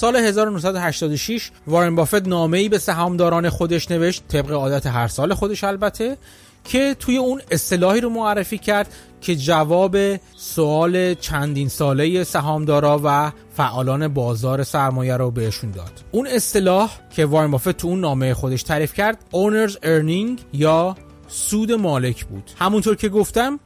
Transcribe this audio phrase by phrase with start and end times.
[0.00, 6.16] سال 1986 وارن بافت نامه‌ای به سهامداران خودش نوشت طبق عادت هر سال خودش البته
[6.64, 9.96] که توی اون اصطلاحی رو معرفی کرد که جواب
[10.36, 15.92] سوال چندین ساله سهامدارا و فعالان بازار سرمایه رو بهشون داد.
[16.10, 20.96] اون اصطلاح که وارن بافت تو اون نامه خودش تعریف کرد Owners Earning یا
[21.28, 22.50] سود مالک بود.
[22.58, 23.60] همونطور که گفتم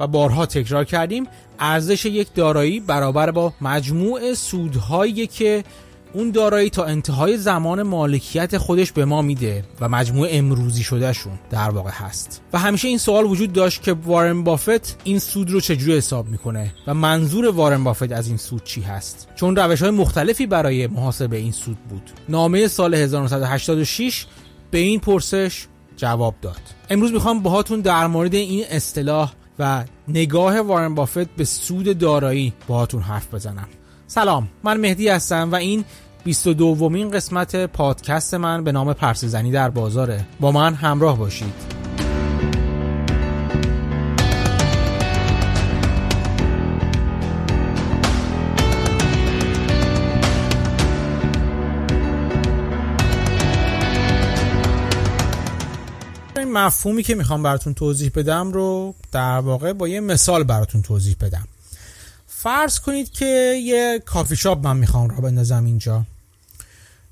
[0.00, 1.26] و بارها تکرار کردیم
[1.58, 5.64] ارزش یک دارایی برابر با مجموع سودهایی که
[6.12, 11.70] اون دارایی تا انتهای زمان مالکیت خودش به ما میده و مجموع امروزی شدهشون در
[11.70, 12.42] واقع هست.
[12.52, 16.74] و همیشه این سوال وجود داشت که وارن بافت این سود رو چجوری حساب می‌کنه
[16.86, 21.36] و منظور وارن بافت از این سود چی هست؟ چون روش های مختلفی برای محاسبه
[21.36, 22.10] این سود بود.
[22.28, 24.26] نامه سال 1986
[24.70, 26.60] به این پرسش جواب داد.
[26.90, 33.02] امروز می‌خوام باهاتون در مورد این اصطلاح و نگاه وارن بافت به سود دارایی باهاتون
[33.02, 33.68] حرف بزنم.
[34.06, 35.84] سلام من مهدی هستم و این
[36.24, 40.24] 22 دومین قسمت پادکست من به نام پرسزنی در بازاره.
[40.40, 41.87] با من همراه باشید.
[56.58, 61.48] مفهومی که می‌خوام براتون توضیح بدم رو در واقع با یه مثال براتون توضیح بدم.
[62.26, 66.04] فرض کنید که یه کافی شاپ من می‌خوام را بندازم اینجا.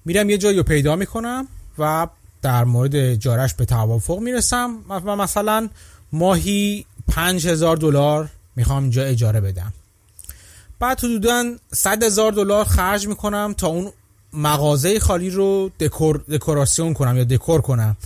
[0.05, 2.06] میرم یه جایی رو پیدا می‌کنم و
[2.42, 5.69] در مورد اجارش به توافق می‌رسم و مثلا
[6.12, 9.72] ماهی پنج هزار دلار می‌خوام اینجا اجاره بدم.
[10.78, 13.92] بعد حدودا صد هزار دلار خرج می‌کنم تا اون
[14.33, 17.97] مغازه خالی رو دکور دکوراسیون کنم یا دکور کنم.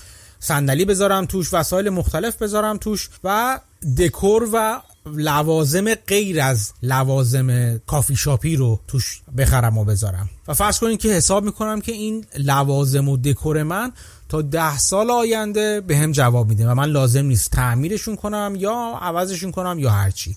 [0.41, 3.61] صندلی بذارم توش وسایل مختلف بذارم توش و
[3.99, 10.29] دکور و لوازم غیر از لوازم کافی شاپی رو توش بخرم و بذارم.
[10.49, 13.93] و فرض کنید که حساب می‌کنم که این لوازم و دکور من
[14.29, 19.51] تا ده سال آینده بهم جواب میده و من لازم نیست تعمیرشون کنم یا عوضشون
[19.51, 20.37] کنم یا هرچی.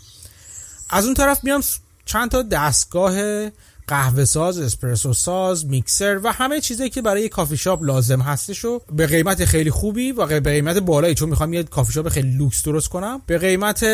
[0.90, 1.64] از اون طرف میام
[2.06, 3.14] چند تا دستگاه
[3.88, 9.08] قهوه ساز اسپرسو ساز میکسر و همه چیزایی که برای کافی شاپ لازم هستشو به
[9.08, 12.90] قیمت خیلی خوبی و به قیمت بالایی چون می‌خوام یه کافی شاپ خیلی لوکس درست
[12.90, 13.86] کنم به قیمت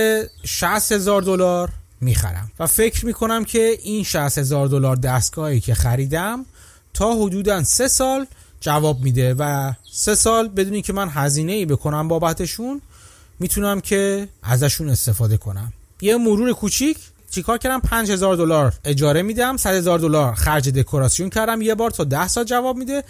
[0.45, 1.69] 60 هزار دلار
[2.01, 2.51] می‌خرم.
[2.59, 6.45] و فکر می‌کنم که این 60 هزار دلار دستگاهی که خریدم
[6.93, 8.25] تا حدودا سه سال
[8.61, 12.81] جواب میده و سه سال بدونی که من هزینه ای بکنم بابتشون
[13.39, 15.73] می‌تونم که ازشون استفاده کنم.
[16.01, 16.97] یه مرور کوچیک
[17.29, 22.03] چیکار کردم؟ 5000 دلار اجاره میدم 100 هزار دلار خرج دکوراسیون کردم یه بار تا
[22.03, 23.03] 10 سال جواب میده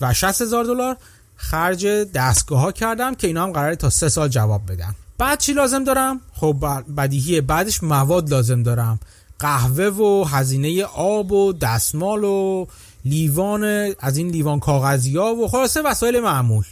[0.00, 0.96] و 60 هزار دلار
[1.36, 4.94] خرج دستگاه ها کردم که اینا هم قراره تا 3 سال جواب بدن.
[5.18, 6.64] بعد چی لازم دارم؟ خب
[6.96, 9.00] بدیهی بعدش مواد لازم دارم.
[9.38, 12.66] قهوه و هزینه آب و دستمال و
[13.04, 16.64] لیوان از این لیوان کاغذی ها و خلاصه وسایل معمول.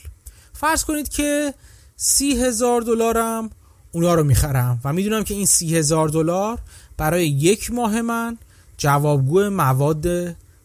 [0.53, 1.55] فرض کنید که
[1.97, 3.51] سی هزار دلارم
[3.93, 4.81] اونا رو می‌خرم.
[4.85, 6.59] و می‌دونم که این سی هزار دلار
[6.97, 8.39] برای یک ماه من
[8.77, 10.07] جوابگو مواد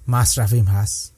[0.08, 1.12] مصرفیم هست.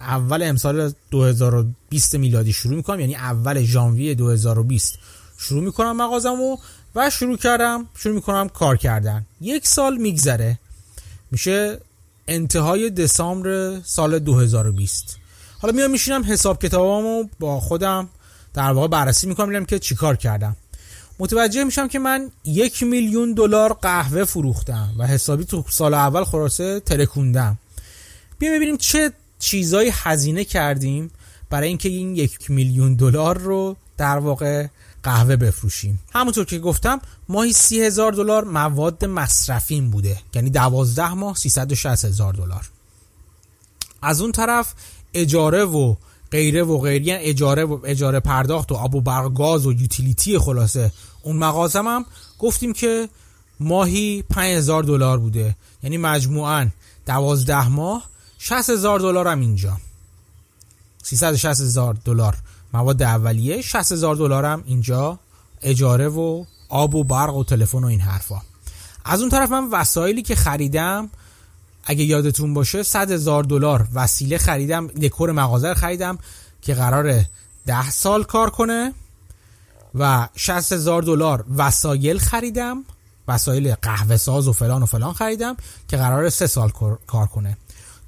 [0.00, 4.98] اول امسال 2020 میلادی شروع می‌کنم یعنی اول ژانویه 2020
[5.38, 6.40] شروع می‌کنم مغازم
[6.94, 9.26] و شروع کردم شروع می‌کنم کار کردن.
[9.40, 10.58] یک سال میگذره.
[11.30, 11.78] میشه
[12.28, 15.18] انتهای دسامبر سال 2020
[15.60, 18.08] حالا میام میشینم حساب کتابامو با خودم
[18.54, 20.56] در واقع بررسی می‌کنم می‌بینم که چیکار کردم.
[21.18, 26.80] متوجه میشم که من یک میلیون دلار قهوه فروختم و حسابی تو سال اول خلاصه
[26.80, 27.58] ترکوندم.
[28.38, 31.10] بیا ببینیم چه چیزایی هزینه کردیم
[31.50, 34.66] برای اینکه این یک میلیون دلار رو در واقع
[35.02, 36.00] قهوه بفروشیم.
[36.12, 40.18] همونطور که گفتم ماهی سی هزار دلار مواد مصرفیم بوده.
[40.34, 42.68] یعنی دوازده ماه 360 هزار دلار.
[44.02, 44.74] از اون طرف
[45.14, 45.94] اجاره و
[46.32, 50.38] غیره و غیری یعنی اجاره و اجاره پرداخت و آب و برق گاز و یوتیلیتی
[50.38, 50.92] خلاصه.
[51.22, 52.04] اون مغازم هم
[52.38, 53.08] گفتیم که
[53.60, 55.56] ماهی 5000 دلار بوده.
[55.82, 56.68] یعنی مجموعاً
[57.06, 58.04] 12 ماه
[58.38, 59.76] 60000 دلار هم اینجا.
[61.02, 62.36] 360 هزار دلار.
[62.74, 65.18] مواد اولیه 60 هزار دلار هم اینجا
[65.62, 68.42] اجاره و آب و برق و تلفن و این حرفا.
[69.04, 71.10] از اون طرف من وسایلی که خریدم
[71.84, 76.18] اگه یادتون باشه 100 هزار دلار وسیله خریدم دکور مغازه خریدم
[76.62, 77.26] که قراره
[77.66, 78.92] 10 سال کار کنه
[79.94, 82.84] و 60 هزار دلار وسایل خریدم
[83.28, 85.56] وسایل قهوه ساز و فلان و فلان خریدم
[85.88, 86.70] که قرار سه سال
[87.06, 87.56] کار کنه.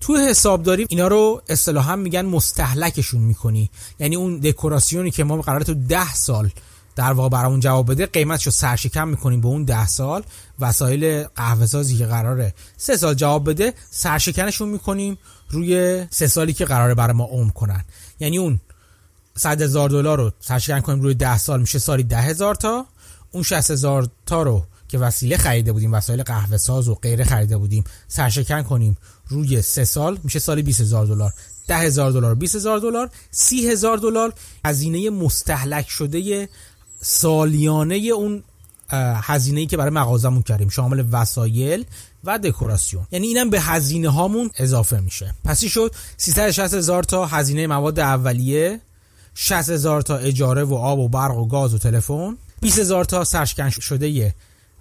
[0.01, 3.71] تو حسابداری اینا رو اصطلاحا میگن مستحلکشون می‌کنی.
[3.99, 6.51] یعنی اون دکوراسیونی که ما قرار تو ده سال
[6.97, 10.23] در واقع برامون جواب بده قیمتشو سرشکم می‌کنیم به اون ده سال.
[10.61, 15.19] وسایل قهوه سازی که قراره سه سال جواب بده سرشکنشون می‌کنیم
[15.51, 17.85] روی سه سالی که قراره برای ما عمر کنن.
[18.21, 18.61] یعنی اون
[19.37, 22.87] 100 هزار دلار رو سرشکن کنیم روی ده سال میشه سالی ده هزار تا.
[23.31, 27.57] اون 60 هزار تا رو که وسیله خریده بودیم وسایل قهوه ساز و غیره خریده
[27.57, 28.97] بودیم سرشکن کنیم
[29.29, 31.33] روی سه سال میشه سالی 20 هزار دلار.
[31.67, 34.33] ده هزار دلار 20 هزار دلار سی هزار دلار.
[34.65, 36.49] هزینه مستحلک شده
[37.07, 38.43] سالیانه اون
[39.23, 41.85] هزینه ای که برای مغازمون کردیم شامل وسایل
[42.25, 43.07] و دکوراسیون.
[43.11, 45.35] یعنی اینم به هزینه هامون اضافه میشه.
[45.45, 48.81] پسی شد؟ 360 هزار تا هزینه مواد اولیه
[49.35, 53.25] 60 هزار تا اجاره و آب و برق و گاز و تلفن 20 هزار تا
[53.25, 54.35] سرشکن شده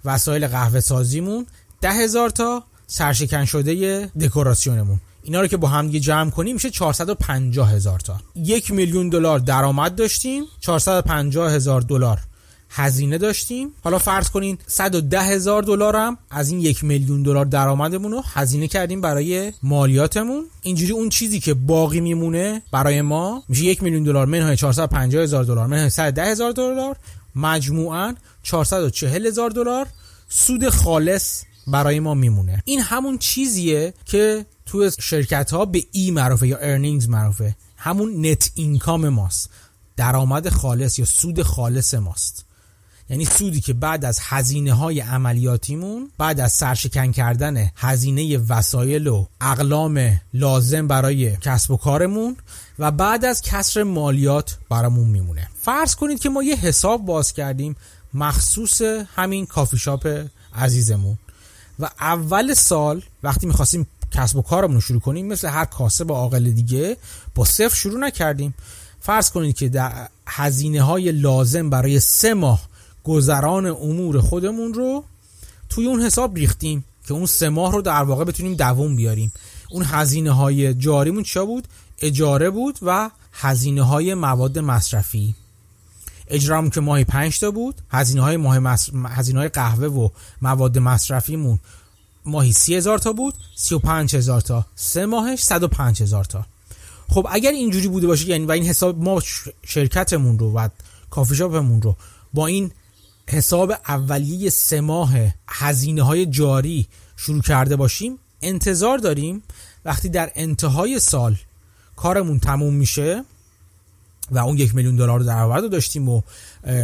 [0.04, 1.46] وسایل قهوه سازیمون
[1.80, 5.00] 10 هزار تا سرشکن شده دکوراسیونمون.
[5.24, 8.16] اینا رو که با هم دیگه جمع کنیم میشه 450 هزار تا.
[8.34, 12.18] یک میلیون دلار درآمد داشتیم 450 هزار دلار
[12.70, 13.68] هزینه داشتیم.
[13.84, 18.68] حالا فرض کنین 110 هزار دلار هم از این یک میلیون دلار درآمدمون رو هزینه
[18.68, 20.44] کردیم برای مالیاتمون.
[20.62, 25.44] اینجوری اون چیزی که باقی میمونه برای ما میشه یک میلیون دلار منهای 450 هزار
[25.44, 26.96] دلار منهای 110 هزار دلار
[27.36, 29.86] مجموعاً 440 هزار دلار.
[30.28, 32.62] سود خالص برای ما میمونه.
[32.64, 37.56] این همون چیزیه که تو شرکت ها به E معروفه یا earnings معروفه.
[37.76, 39.50] همون net income ماست.
[39.96, 42.44] درآمد خالص یا سود خالص ماست.
[43.10, 49.26] یعنی سودی که بعد از هزینه های عملیاتیمون بعد از سرشکن کردن هزینه وسایل و
[49.40, 52.36] اقلام لازم برای کسب و کارمون
[52.78, 55.48] و بعد از کسر مالیات برامون میمونه.
[55.60, 57.76] فرض کنید که ما یه حساب باز کردیم
[58.14, 58.82] مخصوص
[59.16, 61.18] همین کافی شاپ عزیزمون.
[61.78, 66.16] و اول سال وقتی می‌خواستیم کسب و کارمون رو شروع کنیم مثل هر کاسه با
[66.16, 66.96] عاقل دیگه
[67.34, 68.54] با صفر شروع نکردیم.
[69.00, 72.60] فرض کنید که در هزینه های لازم برای سه ماه
[73.04, 75.04] گذران امور خودمون رو
[75.68, 79.32] توی اون حساب ریختیم که اون سه ماه رو در واقع بتونیم دووم بیاریم.
[79.70, 81.68] اون هزینه های جاریمون چیا بود؟
[82.00, 85.34] اجاره بود و هزینه های مواد مصرفی.
[86.28, 90.08] اجرامون که ماهی 5 تا بود هزینه های ماه هزینه های قهوه و
[90.42, 91.58] مواد مصرفیمون
[92.24, 94.66] ماهی سی هزار تا بود سی و پنج هزار تا.
[94.74, 95.52] سه ماهش
[96.00, 96.46] هزار تا.
[97.08, 99.22] خب اگر اینجوری بوده باشه یعنی و این حساب ما
[99.66, 100.68] شرکتمون رو و
[101.10, 101.96] کافی شاپمون رو
[102.34, 102.70] با این
[103.28, 105.14] حساب اولیه سه ماه
[105.48, 106.86] هزینه های جاری
[107.16, 109.42] شروع کرده باشیم انتظار داریم
[109.84, 111.36] وقتی در انتهای سال
[111.96, 113.24] کارمون تموم میشه
[114.30, 116.22] و اون یک میلیون دلار رو درآمد داشتیم و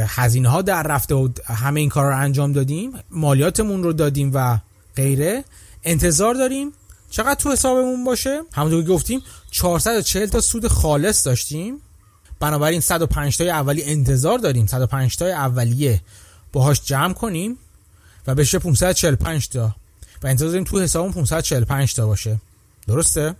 [0.06, 2.92] هزینه ها در رفته و همه این کار رو انجام دادیم.
[3.10, 4.58] مالیاتمون رو دادیم و
[4.96, 5.44] غیره.
[5.84, 6.72] انتظار داریم
[7.10, 11.78] چقدر تو حسابمون باشه؟ همونطور که گفتیم 440 تا سود خالص داشتیم.
[12.40, 14.66] بنابراین 105 تای اولی انتظار داریم.
[14.66, 16.00] 105 تای اولیه
[16.52, 17.58] باهاش جمع کنیم
[18.26, 19.74] و بشه 545 تا.
[20.22, 22.40] و انتظار داریم تو حسابمون 545 تا باشه.
[22.86, 23.34] درسته؟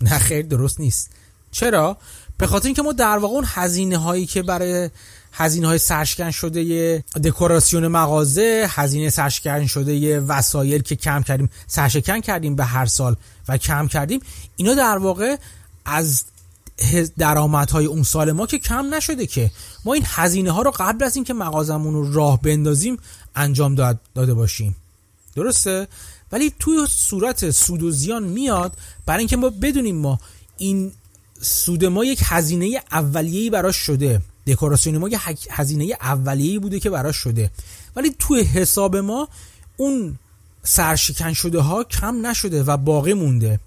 [0.00, 1.10] نه خیر درست نیست.
[1.50, 1.96] چرا؟
[2.38, 4.90] به خاطر اینکه ما در واقع اون هزینه هایی که برای
[5.32, 12.56] هزینه های سرشکن شده دکوراسیون مغازه هزینه سرشکن شده وسایل که کم کردیم سرشکن کردیم
[12.56, 13.16] به هر سال
[13.48, 14.20] و کم کردیم
[14.56, 15.36] اینا در واقع
[15.84, 16.24] از
[17.18, 19.50] درآمدهای اون سال ما که کم نشده که
[19.84, 22.98] ما این هزینه ها رو قبل از اینکه مغازمون رو راه بندازیم
[23.34, 23.74] انجام
[24.14, 24.76] داده باشیم.
[25.36, 25.88] درسته؟
[26.32, 28.76] ولی توی صورت سود و زیان میاد
[29.06, 30.20] برای اینکه ما بدونیم ما
[30.56, 30.92] این
[31.42, 34.22] سود ما یک هزینه اولیه‌ای براش شده.
[34.46, 35.20] دکوراسیون ما یک
[35.50, 37.50] هزینه اولیه‌ای بوده که براش شده.
[37.96, 39.28] ولی توی حساب ما
[39.76, 40.18] اون
[40.62, 43.60] سرشکن شده ها کم نشده و باقی مونده.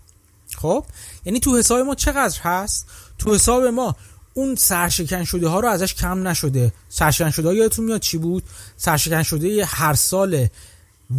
[0.55, 0.85] خب؟
[1.25, 2.85] یعنی تو حساب ما چقدر هست؟
[3.17, 3.95] تو حساب ما
[4.33, 6.73] اون سرشکن شده ها رو ازش کم نشده.
[6.89, 8.43] سرشکن شده ها یادتون میاد چی بود؟
[8.77, 10.47] سرشکن شده هر سال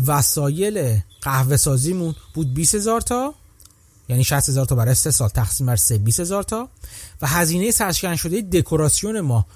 [0.06, 3.34] وسایل قهوه سازیمون بود 20 هزار تا.
[4.08, 6.68] یعنی 60 هزار تا برای 3 سال تقسیم بر 3 20 هزار تا.
[7.22, 9.46] و هزینه سرشکن شده دکوراسیون ما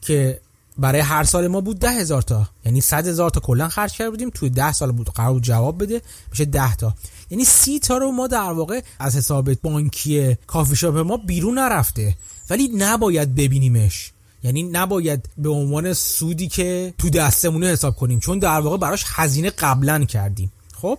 [0.00, 0.40] که
[0.78, 2.48] برای هر سال ما بود ده هزار تا.
[2.64, 6.02] یعنی 100 هزار تا کلا خرج کرده بودیم توی 10 سال بود قرار جواب بده
[6.30, 6.94] میشه 10 تا.
[7.30, 12.14] یعنی 30 تا رو ما در واقع از حساب بانکی کافی شاپ ما بیرون نرفته.
[12.50, 14.12] ولی نباید ببینیمش.
[14.42, 19.50] یعنی نباید به عنوان سودی که تو دستمونه حساب کنیم چون در واقع براش هزینه
[19.50, 20.52] قبلا کردیم.
[20.82, 20.98] خب؟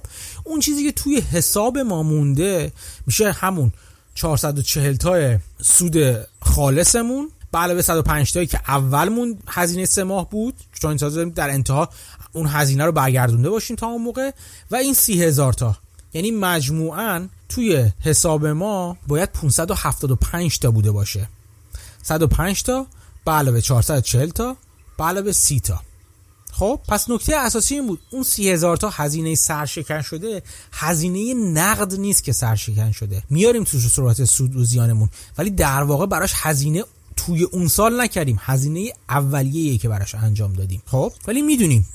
[0.50, 2.72] اون چیزی که توی حساب ما مونده
[3.08, 3.72] میشه همون
[4.16, 5.98] 440 تا سود
[6.42, 7.30] خالصمون.
[7.52, 10.54] به علاوه 105 تایی که اولمون هزینه سه ماه بود.
[10.74, 11.90] چون این در انتها
[12.34, 14.32] اون هزینه رو برگردونده باشیم تا اون موقع.
[14.72, 15.78] و این سی هزار تا.
[16.14, 21.30] یعنی مجموعا توی حساب ما باید 575 تا بوده باشه.
[22.04, 22.88] 105 تا
[23.26, 24.58] به علاوه 440 تا
[24.98, 25.82] به علاوه سی تا.
[26.60, 31.96] خب پس نکته اساسی این بود اون سی هزار تا هزینه سرشکن شده هزینه نقد
[31.96, 33.24] نیست که سرشکن شده.
[33.30, 36.84] میاریم تو صورت سود و زیانمون ولی در واقع براش هزینه
[37.16, 40.82] توی اون سال نکردیم هزینه اولیه که براش انجام دادیم.
[40.86, 41.88] خب ولی می‌دونیم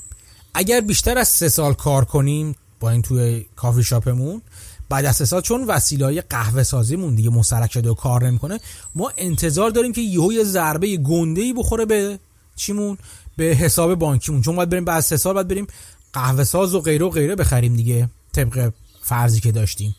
[0.53, 4.41] اگر بیشتر از سه سال کار کنیم با این توی کافی شاپمون
[4.89, 8.59] بعد از سال چون وسیله های قهوه سازیمون دیگه مسترک شده و کار نمی‌کنه
[8.95, 12.19] ما انتظار داریم که یهو یه ضربه گنده ای بخوره به
[12.55, 12.97] چیمون.
[13.37, 15.67] به حساب بانکیمون چون باید بریم بعد سه سال باید بریم
[16.13, 19.95] قهوه ساز و غیره و غیره بخریم دیگه طبق فرضی که داشتیم.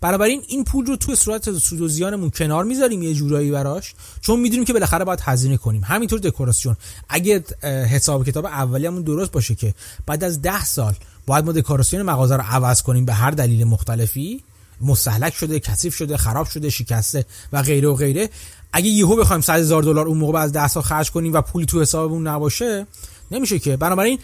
[0.00, 4.40] بنابراین این پول رو توی صورت سود و زیانمون کنار می‌ذاریم یه جورایی براش چون
[4.40, 5.84] می‌دونیم که بالاخره باید هزینه کنیم.
[5.84, 6.76] همینطور دکوراسیون.
[7.08, 9.74] اگه حساب کتاب اولیه‌مون درست باشه که
[10.06, 10.94] بعد از ده سال
[11.26, 14.42] باید ما دکوراسیون مغازه رو عوض کنیم به هر دلیل مختلفی
[14.80, 18.28] مستحلک شده کثیف شده خراب شده شکسته و غیره و غیره.
[18.72, 21.66] اگه یهو بخوایم 100 هزار دلار اون موقع از 10 سال خرج کنیم و پولی
[21.66, 22.86] تو حسابمون نباشه
[23.30, 23.76] نمیشه که.
[23.76, 24.18] بنابراین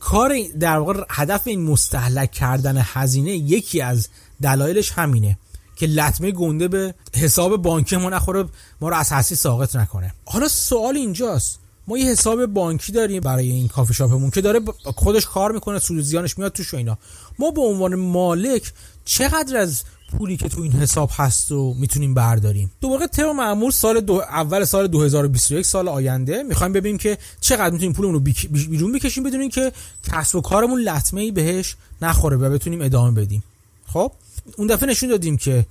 [0.00, 4.08] کار در واقع هدف این مستحلک کردن هزینه یکی از
[4.42, 5.38] دلایلش همینه
[5.76, 8.44] که لطمه گنده به حساب بانکی ما نخوره
[8.80, 10.14] ما رو از حسی ساقط نکنه.
[10.24, 11.58] حالا سوال اینجاست.
[11.88, 16.00] ما یه حساب بانکی داریم برای این کافی شاپمون که داره خودش کار می‌کنه سود
[16.00, 16.98] زیانش میاد توش اینا.
[17.38, 18.72] ما به عنوان مالک
[19.04, 19.82] چقدر از
[20.18, 22.72] پولی که تو این حساب هست رو می‌تونیم برداریم.
[22.80, 27.92] دوباره طبق معمول سال دو اول سال 2021 سال آینده می‌خوایم ببینیم که چقدر می‌تونیم
[27.92, 28.20] پولمون رو
[28.68, 29.72] بیرون بکشیم بدونیم که
[30.12, 33.42] کسب و کارمون لطمه ای بهش نخوره و بتونیم ادامه بدیم.
[33.86, 34.12] خب؟
[34.56, 35.66] اون دفعه نشون دادیم که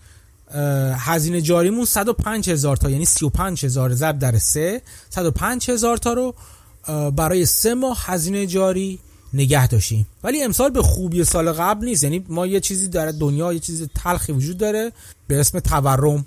[0.97, 6.35] هزینه جاریمون 105 هزار تا یعنی 35 هزار ضرب در 3 105 هزار تا رو
[7.11, 8.99] برای سه ماه هزینه جاری
[9.33, 10.07] نگه داشتیم.
[10.23, 12.03] ولی امسال به خوبی سال قبل نیست.
[12.03, 14.91] یعنی ما یه چیزی داره دنیا یه چیز تلخی وجود داره
[15.27, 16.25] به اسم تورم.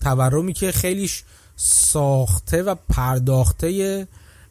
[0.00, 1.22] تورمی که خیلیش
[1.56, 4.06] ساخته و پرداخته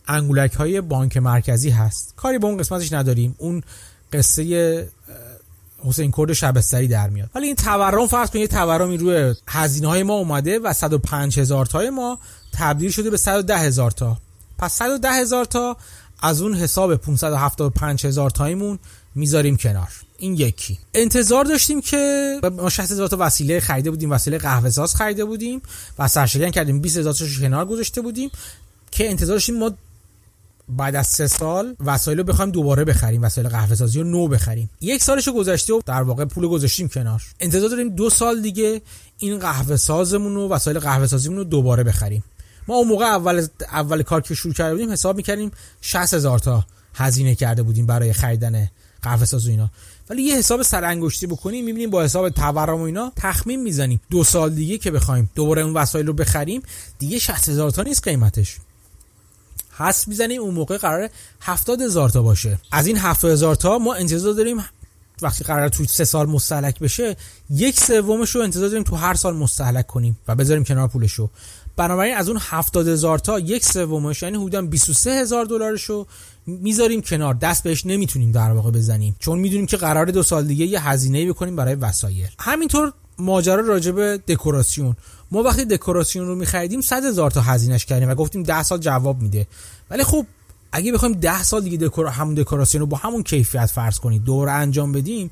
[0.07, 2.13] انگولک های بانک مرکزی هست.
[2.15, 3.36] کاری به اون قسمتش نداریم.
[3.38, 3.63] اون
[4.13, 4.88] قصه
[5.86, 7.29] حسین کرد شبستری در میاد.
[7.36, 11.89] ولی این تورم فرض کنید تورمی روی هزینه های ما اومده و 105 هزار تای
[11.89, 12.19] ما
[12.53, 14.17] تبدیل شده به 110 هزار تا.
[14.57, 15.77] پس 110 هزار تا
[16.22, 18.80] از اون حساب 575 هزار تایمون
[19.16, 19.90] می‌ذاریم کنار.
[20.18, 20.78] این یکی.
[20.94, 25.62] انتظار داشتیم که ما 60 هزار تا وسیله خریده بودیم وسیله قهوه ساز خریده بودیم
[26.00, 26.82] و سرشکن کردیم.
[26.82, 28.32] 20 هزار تاشو کنار گذاشته بودیم
[28.92, 29.72] که انتظار داشتیم ما
[30.70, 34.70] بعد از سه سال وسایل رو بخوایم دوباره بخریم وسایل قهوه سازی رو نو بخریم.
[34.82, 37.22] یک سالش گذشته و در واقع پول گذاشتیم کنار.
[37.40, 38.82] انتظار داریم دو سال دیگه
[39.18, 42.24] این قهوه سازمون رو وسایل قهوه سازیمون رو دوباره بخریم.
[42.72, 45.51] ما اون موقع اول اول کار که شروع کرده بودیم حساب می‌کردیم
[45.82, 48.70] 60 هزار تا هزینه کرده بودیم برای خریدن
[49.01, 49.70] قهوه ساز و اینا.
[50.10, 54.01] ولی یه حساب سرانگشتی بکنیم می‌بینیم با حساب تورم و اینا تخمین می‌زنیم.
[54.10, 56.62] دو سال دیگه که بخوایم دوباره اون وسایل رو بخریم
[57.00, 58.58] دیگه 60 هزار تا نیست قیمتش.
[59.78, 61.10] حس می‌زنیم اون موقع قرار
[61.42, 62.60] 70 هزار تا باشه.
[62.72, 64.58] از این 70 هزار تا ما انتظار داریم
[65.22, 67.16] وقتی قرار تو سه سال مستحلک بشه
[67.50, 71.30] یک سومش رو انتظار داریم تو هر سال مستحلک کنیم و بذاریم کنار پولش رو.
[71.78, 76.08] بنابراین از اون 70 هزار تا یک سومش یعنی حدودا 23 هزار دلارش رو
[76.48, 77.34] می‌ذاریم کنار.
[77.34, 81.30] دست بهش نمی‌تونیم در واقع بزنیم چون می‌دونیم که قرار دو سال دیگه یه هزینه
[81.30, 82.28] بکنیم برای وسایل.
[82.40, 84.96] همینطور ماجرا راجب دکوراسیون.
[85.32, 89.22] ما وقتی دکوراسیون رو میخریدیم 100 هزار تا هزینهش کردیم و گفتیم 10 سال جواب
[89.22, 89.48] میده.
[89.90, 90.25] ولی خب
[90.72, 94.50] اگه بخوایم 10 سال دیگه دکور همون دکوراسیون رو با همون کیفیت فرض کنید دور
[94.50, 95.30] انجام بدیم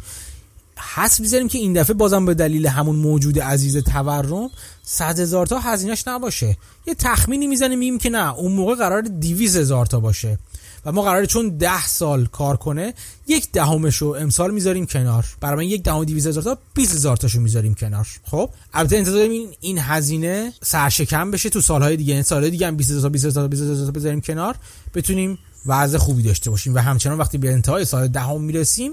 [0.95, 4.49] حس می‌ذاریم که این دفعه بازم به دلیل همون موجود عزیز تورم
[4.83, 6.57] 100 هزار تا هزینهش نباشه.
[6.87, 10.37] یه تخمینی می‌زنیم میگیم که نه اون موقع قرار 200 هزار تا باشه
[10.85, 12.93] و ما قراره چون ده سال کار کنه
[13.27, 15.25] یک دهمش رو امسال می‌ذاریم کنار.
[15.41, 18.07] برای یک دهم 200 هزار تا 20 هزار تاشو می‌ذاریم کنار.
[18.23, 22.13] خب؟ البته انتظار داریم این هزینه سرشکم بشه تو سالهای دیگه.
[22.13, 24.55] این سالهای دیگه هم 20 هزار 20 هزار 20 هزار بذاریم کنار.
[24.95, 26.75] بتونیم وضع خوبی داشته باشیم.
[26.75, 28.91] و همچنان وقتی به انتهای سال دهم می‌رسیم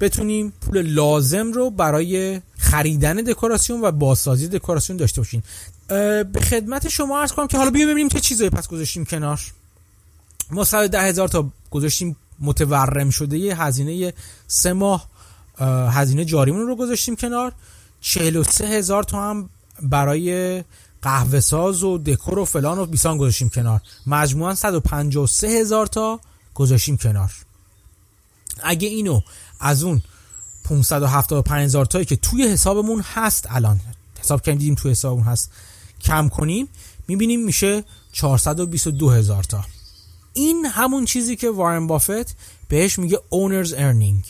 [0.00, 5.42] بتونیم پول لازم رو برای خریدن دکوراسیون و بازسازی دکوراسیون داشته باشین.
[6.32, 9.40] به خدمت شما عرض کنم که حالا بیا ببینیم چه چیزایی پس گذاشتیم کنار.
[10.50, 14.12] ما ده هزار تا گذاشتیم متورم شده یه هزینه
[14.46, 15.08] سه ماه
[15.90, 17.52] هزینه جاریمون رو گذاشتیم کنار.
[18.00, 19.50] 43 هزار تا هم
[19.82, 20.64] برای
[21.02, 23.80] قهوه ساز و دکور و فلان و بیسان گذاشتیم کنار.
[24.06, 26.20] مجموعا 153 هزار تا
[26.54, 27.32] گذاشتیم کنار.
[28.62, 29.20] اگه اینو
[29.60, 30.02] از اون
[30.64, 33.80] 575 هزار تایی که توی حسابمون هست الان.
[34.20, 35.50] حساب کردیم دیدیم توی حسابمون هست.
[36.00, 36.68] کم کنیم
[37.08, 39.64] می‌بینیم میشه 422 هزار تا.
[40.32, 42.36] این همون چیزی که وارن بافت
[42.68, 44.24] بهش میگه اونرز ارنینگ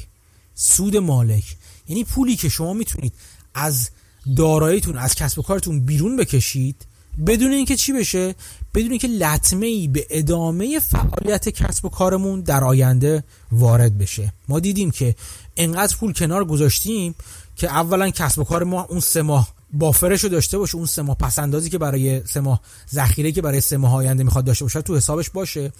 [0.55, 1.57] سود مالک.
[1.89, 3.13] یعنی پولی که شما می‌تونید
[3.55, 3.91] از
[4.37, 6.87] داراییتون از کسب و کارتون بیرون بکشید
[7.27, 8.35] بدون اینکه چی بشه؟
[8.75, 14.33] بدون اینکه لطمه ای به ادامه فعالیت کسب و کارمون در آینده وارد بشه.
[14.49, 15.15] ما دیدیم که
[15.57, 17.15] انقدر پول کنار گذاشتیم
[17.57, 21.03] که اولا کسب و کار ما اون سه ماه بافرش رو داشته باشه اون سه
[21.03, 22.61] ماه پسندازی که برای سه ماه
[22.93, 25.73] ذخیره که برای سه ماه آینده می‌خواد داشته باشه تو حسابش باشه.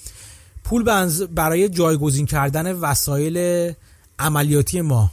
[0.65, 3.73] پول برای جایگزین کردن وسایل
[4.19, 5.11] عملیاتی ما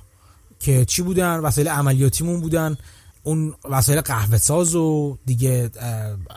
[0.60, 2.78] که چی بودن؟ وسایل عملیاتیمون بودن.
[3.26, 5.70] اون وسایل قهوه ساز و دیگه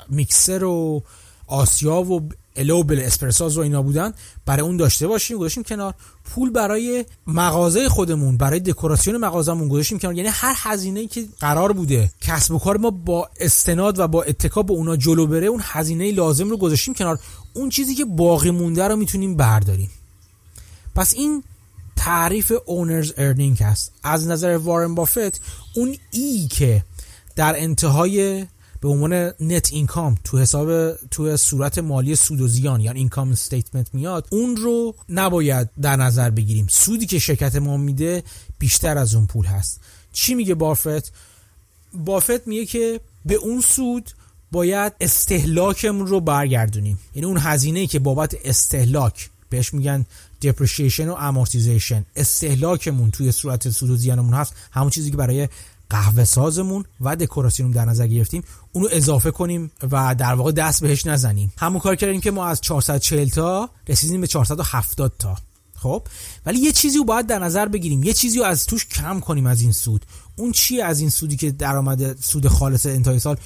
[0.08, 1.02] میکسر و
[1.46, 4.12] آسیا و الو بل اسپرساز و اینا بودن.
[4.46, 5.94] برای اون داشته باشیم گذاشتیم کنار.
[6.24, 10.14] پول برای مغازه خودمون برای دکوراسیون مغازمون گذاشتیم کنار.
[10.14, 14.62] یعنی هر هزینه‌ای که قرار بوده کسب و کار ما با استناد و با اتکا
[14.62, 17.18] به اونا جلو بره اون هزینه لازم رو گذاشتیم کنار.
[17.54, 19.90] اون چیزی که باقی مونده رو می‌تونیم برداریم.
[20.94, 21.42] پس این
[21.98, 25.40] تعریف owner's earning هست از نظر وارن بافت
[25.76, 26.84] اون E که
[27.36, 28.46] در انتهای
[28.80, 33.94] به عنوان net income تو حساب تو صورت مالی سود و زیان یا income statement
[33.94, 36.66] میاد اون رو نباید در نظر بگیریم.
[36.70, 38.22] سودی که شرکت ما میده
[38.58, 39.80] بیشتر از اون پول هست.
[40.12, 41.12] چی میگه بافت
[42.04, 44.10] بافت میگه که به اون سود
[44.52, 46.98] باید استهلاکمون رو برگردونیم.
[47.14, 50.06] یعنی اون هزینه که بابت استهلاک بهش میگن
[50.44, 52.02] depreciation و amortization.
[52.16, 54.54] استهلاکمون توی صورت سود زیانمون هست.
[54.70, 55.48] همون چیزی که برای
[55.90, 58.42] قهوه سازمون و دکوراسیونمون در نظر گرفتیم.
[58.72, 61.52] اونو اضافه کنیم و در واقع دست بهش نزنیم.
[61.58, 65.36] همون کار کردیم که ما از 440 تا رسیدیم به 470 تا.
[65.76, 66.02] خب؟
[66.46, 68.02] ولی یه چیزی رو باید در نظر بگیریم.
[68.02, 70.06] یه چیزی رو از توش کم کنیم از این سود.
[70.36, 73.36] اون چیه از این سودی که درآمد سود خالص انتهای سال؟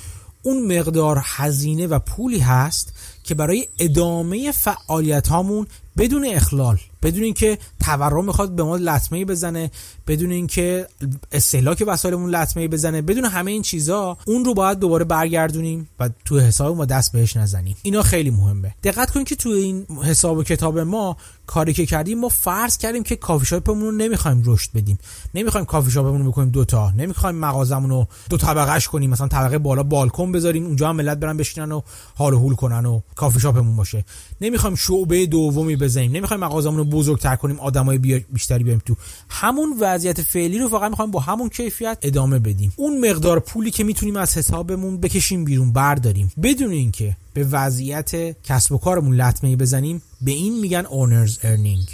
[0.42, 2.92] اون مقدار هزینه و پولی هست
[3.24, 5.66] که برای ادامه فعالیت هامون
[5.98, 9.70] بدون اخلال بدون اینکه تورم می‌خواد به ما لطمه بزنه
[10.06, 10.87] بدون اینکه
[11.32, 16.38] استهلاک وسایلمون لطمه بزنه بدون همه این چیزا اون رو باید دوباره برگردونیم و تو
[16.38, 17.76] حساب ما دست بهش نزنیم.
[17.83, 18.74] اینا خیلی مهمه.
[18.83, 23.03] دقت کنید که تو این حساب و کتاب ما کاری که کردیم ما فرض کردیم
[23.03, 24.98] که کافی شاپمون رو نمی‌خوایم رشد بدیم.
[25.35, 29.11] نمی‌خوایم کافی شاپمون رو بکنیم دوتا نمی‌خوایم مغازمون رو دو طبقهش کنیم.
[29.11, 31.81] مثلا طبقه بالا بالکن بذاریم اونجا هم ملت برن بشینن و
[32.14, 34.05] حال و هول کنن و کافی شاپمون باشه.
[34.40, 36.12] نمی‌خوایم شعبه دومی بزنیم.
[36.12, 38.96] نمی‌خوایم مغازمون رو بزرگتر کنیم آدمای بیشتری بیاریم تو.
[39.29, 42.72] همون وضعیت فعلی رو فقط می‌خوایم با همون کیفیت ادامه بدیم.
[42.76, 46.33] اون مقدار پولی که می‌تونیم از حسابمون بکشیم بیرون برداریم.
[46.42, 51.88] بدون اینکه به وضعیت کسب و کارمون لطمه بزنیم به این میگن owner's earning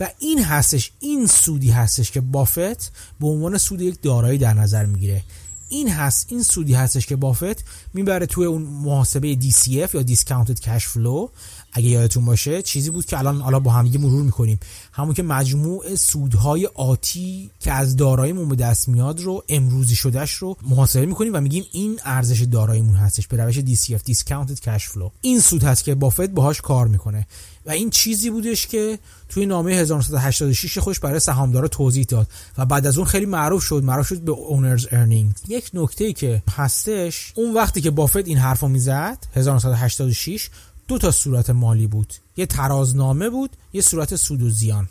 [0.00, 4.86] و این هستش این سودی هستش که بافت به عنوان سود یک دارایی در نظر
[4.86, 5.22] می‌گیره.
[5.68, 10.82] این هست این سودی هستش که بافت می‌بره توی اون محاسبه DCF یا Discounted Cash
[10.82, 11.30] Flow.
[11.72, 14.60] اگه یادتون باشه چیزی بود که الان حالا با هم مرور می‌کنیم.
[14.96, 20.56] همون که مجموع سودهای آتی که از داراییمون به دست میاد رو امروزی شدهش رو
[20.62, 25.10] محاسبه می‌کنیم و میگیم این ارزش داراییمون هستش به روش DCF Discounted Cash Flow.
[25.20, 27.26] این سود هست که بافت باهاش کار می‌کنه
[27.66, 32.26] و این چیزی بودش که توی نامه 1986 خودش برای سهامدارا توضیح داد
[32.58, 36.42] و بعد از اون خیلی معروف شد معروف شد به owner's earning یک نکته که
[36.50, 40.48] هستش اون وقتی که بافت این حرفو می‌زد 1986
[40.88, 42.12] دو تا صورت مالی بود.
[42.36, 44.88] یه ترازنامه بود یه صورت سود و زیان.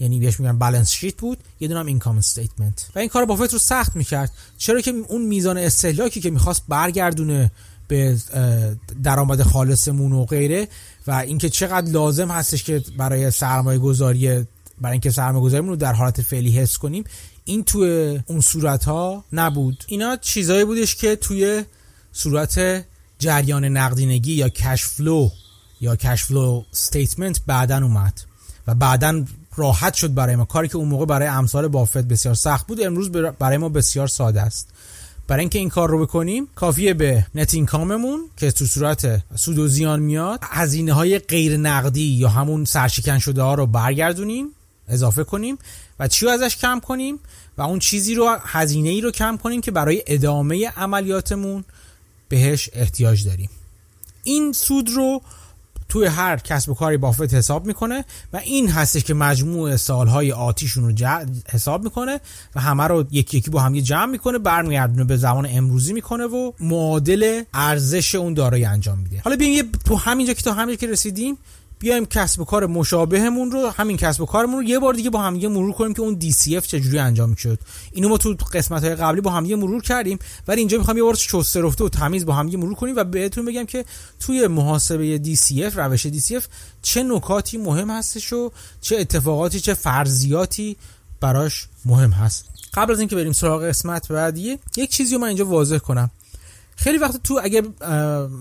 [0.00, 3.52] یعنی بهش میگن balance sheet بود یه دونه هم income statement و این کار بافت
[3.52, 4.30] رو سخت می‌کرد.
[4.58, 7.50] چرا که اون میزان استهلاکی که می‌خواست برگردونه
[7.88, 8.16] به
[9.02, 10.68] درآمد خالصمون و غیره
[11.06, 14.46] و اینکه چقدر لازم هستش که برای سرمایه گذاری
[14.80, 17.04] برای اینکه سرمایه گذاریمون رو در حالت فعلی حفظ کنیم
[17.44, 19.84] این توی اون صورت ها نبود.
[19.86, 21.64] اینا چیزایی بودش که توی
[22.12, 22.84] صورت
[23.18, 25.30] جریان نقدینگی یا cash flow
[25.80, 28.20] یا cash flow statement بعدا اومد
[28.66, 29.24] و بعدا
[29.56, 30.44] راحت شد برای ما.
[30.44, 34.42] کاری که اون موقع برای امثال بافت بسیار سخت بود امروز برای ما بسیار ساده
[34.42, 34.68] است.
[35.28, 39.68] برای اینکه این کار رو بکنیم کافیه به نت اینکاممون که تو صورت سود و
[39.68, 44.46] زیان میاد هزینه های غیر نقدی یا همون سرشکن شده ها رو برگردونیم
[44.88, 45.58] اضافه کنیم
[46.00, 47.18] و چی رو ازش کم کنیم
[47.58, 51.64] و اون چیزی رو هزینه ای رو کم کنیم که برای ادامه عملیاتمون
[52.28, 53.50] بهش احتیاج داریم.
[54.22, 55.22] این سود رو
[55.88, 60.98] توی هر کسب و کاری بافت حساب می‌کنه و این هستش که مجموع سالهای آتیشون
[60.98, 61.08] رو
[61.50, 62.20] حساب می‌کنه
[62.54, 66.52] و همه رو یکی یکی با هم جمع می‌کنه برمیگردونه به زمان امروزی می‌کنه و
[66.60, 69.20] معادل ارزش اون دارایی انجام میده.
[69.20, 71.38] حالا بیایم تو همینجا که تا همینجا که رسیدیم
[71.78, 75.22] بیایم کسب و کار مشابهمون رو همین کسب و کارمون رو یه بار دیگه با
[75.22, 77.58] هم دیگه مرور کنیم که اون DCF چجوری انجام شد
[77.92, 81.02] اینو ما تو قسمت های قبلی با هم دیگه مرور کردیم ولی اینجا می‌خوام یه
[81.02, 83.84] بار چسته رفته و تمیز با هم دیگه مرور کنیم و بهتون بگم که
[84.20, 86.42] توی محاسبه DCF روش DCF
[86.82, 90.76] چه نکاتی مهم هستش و چه اتفاقاتی چه فرضیاتی
[91.20, 92.44] براش مهم هست.
[92.74, 96.10] قبل از اینکه بریم سراغ قسمت بعدی یک چیزی رو من اینجا واضح کنم.
[96.86, 97.62] خیلی وقت تو اگه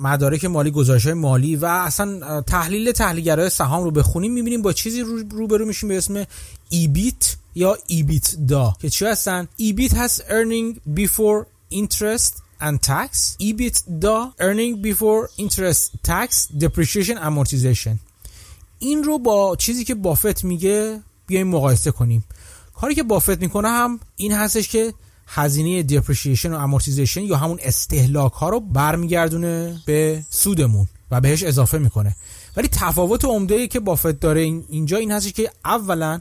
[0.01, 5.65] مدارک مالی گزارش مالی و اصلا تحلیل تحلیلگرای سهام رو بخونیم می‌بینیم با چیزی روبرو
[5.65, 6.25] میشیم به اسم
[6.69, 13.37] ایبیت یا ایبیت دا که چی هستن؟ ایبیت هست earning before interest and tax.
[14.01, 16.29] دا earning before interest tax
[16.59, 17.97] depreciation amortization.
[18.79, 22.23] این رو با چیزی که بافت میگه بیایم مقایسه کنیم.
[22.75, 24.93] کاری که بافت می‌کنه هم این هستش که
[25.27, 31.77] هزینه depreciation و amortization یا همون استهلاک ها رو برمیگردونه به سودمون و بهش اضافه
[31.77, 32.15] می‌کنه.
[32.57, 36.19] ولی تفاوت عمده که بافت داره اینجا این هستش که اولا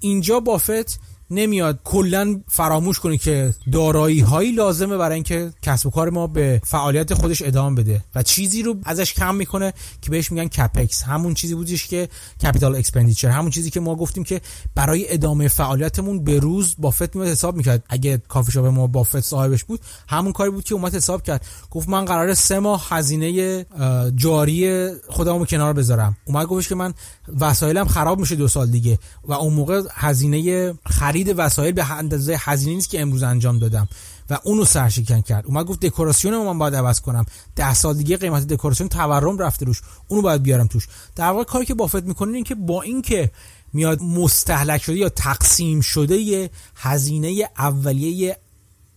[0.00, 6.10] اینجا بافت نمیاد کلا فراموش کنه که دارایی هایی لازمه برای اینکه کسب و کار
[6.10, 10.48] ما به فعالیت خودش ادامه بده و چیزی رو ازش کم می‌کنه که بهش میگن
[10.48, 12.08] CapEx همون چیزی بودش که
[12.42, 14.40] capital expenditure همون چیزی که ما گفتیم که
[14.74, 17.84] برای ادامه فعالیتمون به روز بافت میاد حساب می‌کرد.
[17.88, 21.46] اگه کافی شاپ ما بافت صاحبش بود همون کاری بود که اومد حساب کرد.
[21.70, 23.66] گفت من قراره سه ماه هزینه
[24.14, 26.16] جاری خودمو کنار بذارم.
[26.24, 26.94] اومد گفتش که من
[27.40, 32.74] وسایلم خراب میشه دو سال دیگه و اون موقع هزینه خرید وسایل به اندازه هزینه
[32.74, 33.88] نیست که امروز انجام دادم.
[34.30, 35.46] و اونو سرشکن کرد.
[35.46, 37.26] اومد گفت دکوراسیون من باید عوض کنم.
[37.56, 39.82] ده سال دیگه قیمت دکوراسیون تورم رفته روش.
[40.08, 40.88] اونو باید بیارم توش.
[41.16, 43.30] در واقع کاری که بافت می‌کنه این که با اینکه
[43.72, 48.36] میاد مستحلک شده یا تقسیم شده هزینه اولیه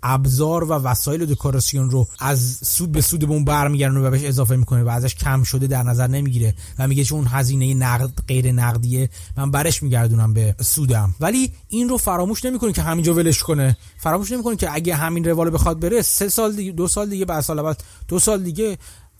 [0.03, 4.89] ابزار و وسایل دکوراسیون رو از سود به سودمون برمیگردونه و بهش اضافه می‌کنه و
[4.89, 9.83] ازش کم شده در نظر نمی‌گیره و میگه چون هزینه نقد غیر نقدیه من برش
[9.83, 11.15] میگردونم به سودم.
[11.19, 13.77] ولی این رو فراموش نمی‌کنه که همینجا ولش کنه.
[13.97, 17.41] فراموش نمی‌کنه که اگه همین روال بخواد بره سه سال دیگه دو سال دیگه بعد
[17.41, 18.77] سال بعد دو سال دیگه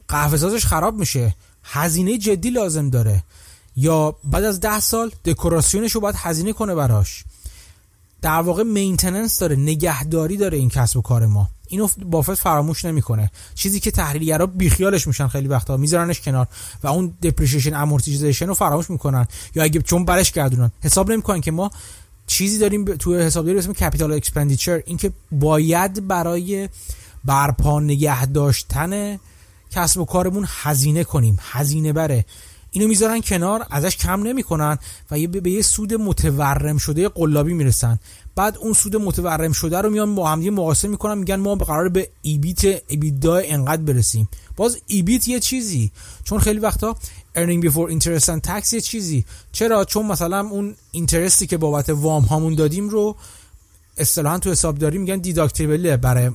[0.08, 1.36] قهوه سازش خراب میشه.
[1.64, 3.24] هزینه جدی لازم داره.
[3.76, 7.24] یا بعد از ده سال دکوراسیونش رو باید هزینه کنه براش.
[8.22, 11.50] در واقع maintenance داره نگهداری داره این کسب و کار ما.
[11.68, 13.32] اینو بافت فراموش نمی‌کنه.
[13.56, 16.48] چیزی که تحلیلگرا بیخیالش میشن خیلی وقتا میذارنش کنار
[16.84, 19.28] و اون depreciation amortization رو فراموش می‌کنن.
[19.56, 20.72] یا اگه چون برش گردونن.
[20.82, 21.72] حساب نمی‌کنن که ما
[22.28, 26.70] چیزی داریم تو حسابداری اسم capital expenditure اینکه باید برای
[27.26, 29.20] برپا نگه داشتن
[29.72, 31.38] کسب و کارمون هزینه کنیم.
[31.42, 32.26] هزینه بره.
[32.72, 34.78] اینو می‌ذارن کنار ازش کم نمی‌کنن
[35.12, 38.00] و یه به یه سود متورم شده قلابی می‌رسن.
[38.36, 42.10] بعد اون سود متورم شده رو میان با هم مقایسه می‌کنن میگن ما قرار به
[42.22, 44.30] ایبیت ایبیدا انقدر برسیم.
[44.56, 45.92] باز ایبیت یه چیزی.
[46.24, 46.96] چون خیلی وقتا
[47.36, 49.26] earning before interest and tax یه چیزی.
[49.52, 53.16] چرا؟ چون مثلا اون اینترستی که بابت وام هامون دادیم رو
[53.98, 56.32] اصطلاحا تو حسابداری میگن دیداکتیبل برای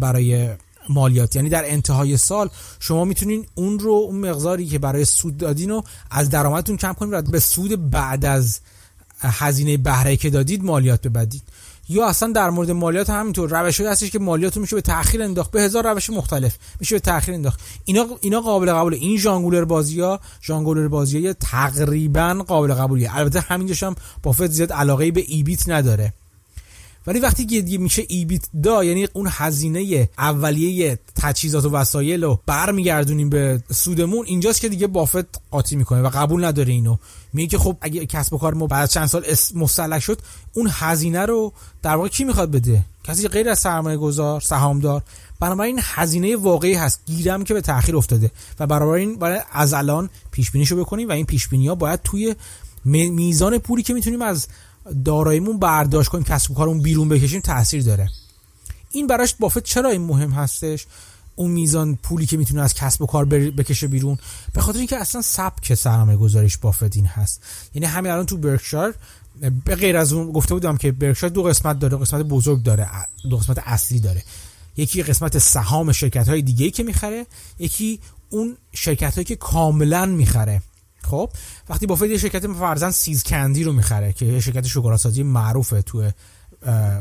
[0.00, 0.48] برای
[0.88, 1.36] مالیات.
[1.36, 5.84] یعنی در انتهای سال شما می‌تونین اون رو اون مقداری که برای سود دادین رو
[6.10, 8.60] از درآمدتون کم کنید و به سود بعد از
[9.20, 11.42] هزینه بهره که دادید مالیات ببدید
[11.88, 13.60] یا اصلا در مورد مالیات همینطور.
[13.60, 15.50] روش هستش که مالیات میشه به تاخیر انداخت.
[15.50, 17.60] به هزار روش مختلف میشه به تاخیر انداخت.
[17.84, 18.94] اینا اینا قابل قبول.
[18.94, 23.16] این ژانگولر بازی ها ژانگولر بازی ها تقریبا قابل قبولیه.
[23.16, 26.12] البته همینجاش هم بافت زیاد علاقه به ایبیت نداره.
[27.06, 33.30] ولی وقتی که میشه ایبیت دا یعنی اون هزینه اولیه تجهیزات و وسایل رو برمیگردونیم
[33.30, 36.96] به سودمون اینجاست که دیگه بافت قاطی می‌کنه و قبول نداره اینو.
[37.32, 40.18] میگه که خب اگه کسب و کار ما بعد چند سال مستلک شد
[40.52, 45.02] اون هزینه رو در واقع کی می‌خواد بده؟ کسی غیر از سرمایه گذار سهامدار.
[45.40, 47.00] بنابراین هزینه واقعی هست.
[47.06, 48.30] گیرم که به تاخیر افتاده.
[48.60, 52.34] و بنابراین باید از الان پیش بینیشو بکنیم و این پیش ها باید توی
[52.84, 54.46] میزان پولی که می‌تونیم از
[55.04, 58.08] داراییمون برداشت کنیم کسب و کارمون بیرون بکشیم تاثیر داره.
[58.90, 60.86] این براش بافت چرا این مهم هستش؟
[61.36, 64.18] اون میزان پولی که می‌تونه از کسب و کار بکشه بیرون.
[64.52, 67.42] به خاطر اینکه اصلا سبک سرمایه گذاریش بافت این هست.
[67.74, 68.94] یعنی همین الان تو برکشار
[69.64, 72.88] به غیر از اون گفته بودم که برکشار دو قسمت داره قسمت بزرگ داره
[73.30, 74.22] دو قسمت اصلی داره.
[74.76, 77.26] یکی قسمت سهام شرکت های دیگه که می‌خره
[77.58, 80.62] یکی اون شرکت هایی که کاملا می‌خره.
[81.06, 81.30] خب
[81.68, 86.10] وقتی بافت یه شرکت فرضا See's Candies رو می‌خره که یه شرکت شکلات‌سازی معروفه تو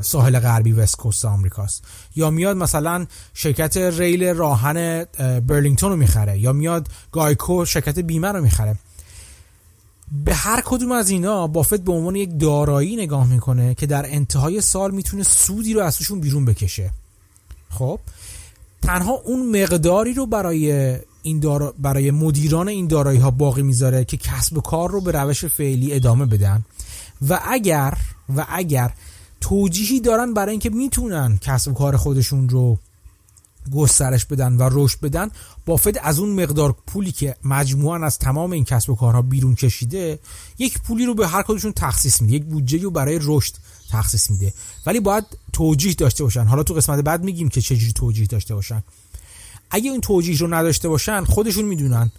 [0.01, 1.83] ساحل غربی west coast آمریکاست.
[2.15, 5.05] یا میاد مثلا شرکت ریل راه‌آهن
[5.47, 8.75] برلینگتون رو می‌خره یا میاد گایکو شرکت بیمه رو می‌خره.
[10.25, 14.61] به هر کدوم از اینا بافت به عنوان یک دارایی نگاه می‌کنه که در انتهای
[14.61, 16.91] سال می‌تونه سودی رو ازش بیرون بکشه.
[17.69, 17.99] خب
[18.81, 24.61] تنها اون مقداری رو برای این برای مدیران این دارایی ها باقی می‌ذاره که کسب
[24.61, 26.65] کار رو به روش فعلی ادامه بدن.
[27.29, 27.97] و اگر
[28.35, 28.93] و اگر
[29.41, 32.77] توجیهی دارن برای اینکه می‌تونن کسب کار خودشون رو
[33.73, 35.29] گسترش بدن و رشد بدن
[35.65, 40.19] بافت از اون مقدار پولی که مجموعا از تمام این کسب و کارها بیرون کشیده
[40.57, 43.53] یک پولی رو به هر کدومشون تخصیص میده یک بودجه رو برای رشد
[43.91, 44.53] تخصیص میده.
[44.85, 46.43] ولی باید توجیه داشته باشن.
[46.43, 48.83] حالا تو قسمت بعد میگیم که چجوری توجیه داشته باشن.
[49.71, 52.11] اگه این توجیه رو نداشته باشن خودشون می‌دونن.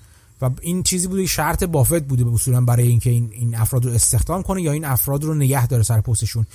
[0.43, 3.93] و این چیزی بوده شرط بافت بوده به اصولا برای اینکه این این افراد رو
[3.93, 6.47] استخدام کنه یا این افراد رو نگه داره سر پستشون.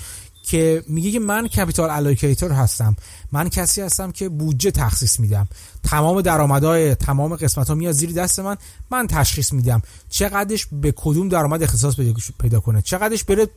[0.44, 2.96] که میگه که من capital allocator هستم.
[3.32, 5.48] من کسی هستم که بودجه تخصیص میدم.
[5.84, 8.58] تمام درآمدهای تمام قسمت ها میاد زیر دست من.
[8.92, 9.82] من تشخیص میدم.
[10.10, 11.96] چقدرش به کدوم درآمد اختصاص
[12.40, 13.48] پیدا کنه؟ چقدرش بره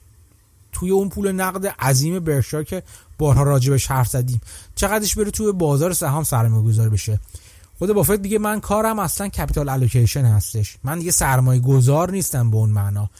[0.74, 2.82] توی اون پول نقد عظیم برکشایر که
[3.18, 4.40] بارها راجبش حرف زدیم.
[4.74, 7.20] چقدرش بره توی بازار سهام سرمایه گذار بشه.
[7.78, 10.76] خود بافت دیگه من کارم اصلا capital allocation هستش.
[10.84, 13.10] من دیگه سرمایه گذار نیستم به اون معنا.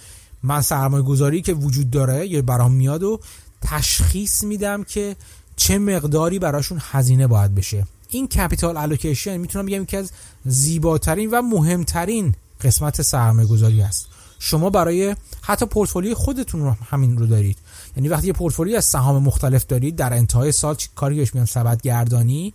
[0.43, 3.21] من سرمایه گذاری که وجود داره یا برام میاد و
[3.63, 5.17] تشخیص میدم که
[5.57, 7.87] چه مقداری براشون هزینه باید بشه.
[8.09, 10.11] این capital allocation می‌تونم بگم یکی از
[10.45, 14.07] زیباترین و مهمترین قسمت سرمایه گذاری است
[14.47, 17.59] شما برای حتی پورتفولیوی خودتون رو همین رو دارید.
[17.97, 21.83] یعنی وقتی یه پورتفولیو از سهام مختلف دارید در انتهای سال کاری بهش میگم سبد
[21.83, 22.53] گردانی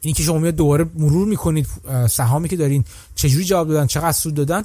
[0.00, 1.66] اینی که شما میاد دوباره مرور می‌کنید
[2.10, 4.64] سهامی که دارین چجوری جواب دادن چقدر سود دادن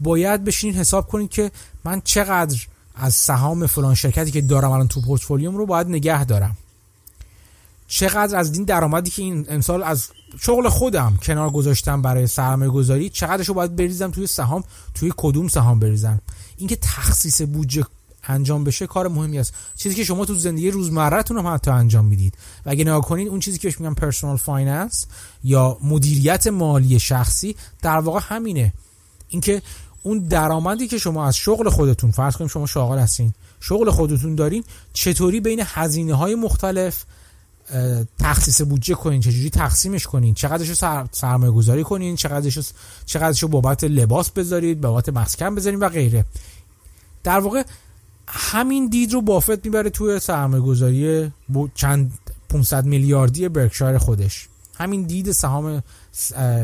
[0.00, 1.50] باید بشینید حساب کنید که
[1.84, 6.56] من چقدر از سهام فلان شرکتی که دارم الان تو پورتفولیوم رو باید نگه دارم.
[7.90, 10.08] چقدر از این درآمدی که این امسال از
[10.40, 15.48] شغل خودم کنار گذاشتم برای سرمایه گذاری چقدرش رو باید بریزم توی سهام توی کدوم
[15.48, 16.20] سهام بریزم؟
[16.56, 17.84] اینکه تخصیص بودجه
[18.24, 19.54] انجام بشه کار مهمی است.
[19.76, 22.34] چیزی که شما تو زندگی روزمرهتون هم حتی انجام می‌دید.
[22.66, 25.06] و اگه نگاه کنید اون چیزی که بهش میگن personal finance
[25.44, 28.72] یا مدیریت مالی شخصی در واقع همینه.
[29.28, 29.62] اینکه
[30.02, 34.64] اون درآمدی که شما از شغل خودتون فرض کنیم شما شاغل هستین شغل خودتون دارین
[34.92, 37.04] چطوری بین هزینه های مختلف
[38.18, 42.62] تخصیص بودجه کنین چجوری تقسیمش کنین؟ چقدرشو سر، سرمایه گذاری کنین؟ چقدرشو
[43.06, 46.24] چقدرشو بابت لباس بذارید؟ بابت مسکن بذارین و غیره.
[47.24, 47.62] در واقع
[48.28, 51.32] همین دید رو بافت می‌بره توی سرمایه گذاری
[51.74, 54.48] چند 500 میلیاردی برکشایر خودش.
[54.78, 55.82] همین دید سهام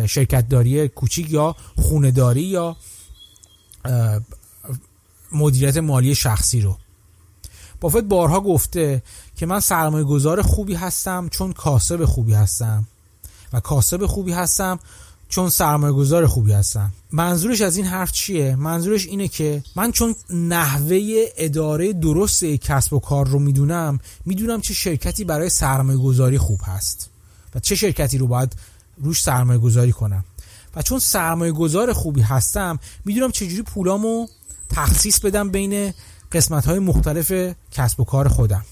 [0.06, 2.76] شرکت داری کوچیک یا خونداری یا
[5.32, 6.76] مدیریت مالی شخصی رو.
[7.80, 9.02] بافت بارها گفته
[9.36, 12.86] که من سرمایه گذار خوبی هستم چون کاسب خوبی هستم.
[13.52, 14.78] و کاسب خوبی هستم
[15.28, 16.92] چون سرمایه گذار خوبی هستم.
[17.12, 22.98] منظورش از این حرف چیه؟ منظورش اینه که من چون نحوه اداره درست کسب و
[22.98, 27.10] کار رو می‌دونم می‌دونم چه شرکتی برای سرمایه گذاری خوب هست
[27.54, 28.56] و چه شرکتی رو باید
[28.98, 30.24] روش سرمایه گذاری کنم.
[30.76, 34.26] و چون سرمایه گذار خوبی هستم می‌دونم چجوری پولامو
[34.68, 35.92] تخصیص بدم بین
[36.32, 38.64] قسمت های مختلف کسب و کار خودم.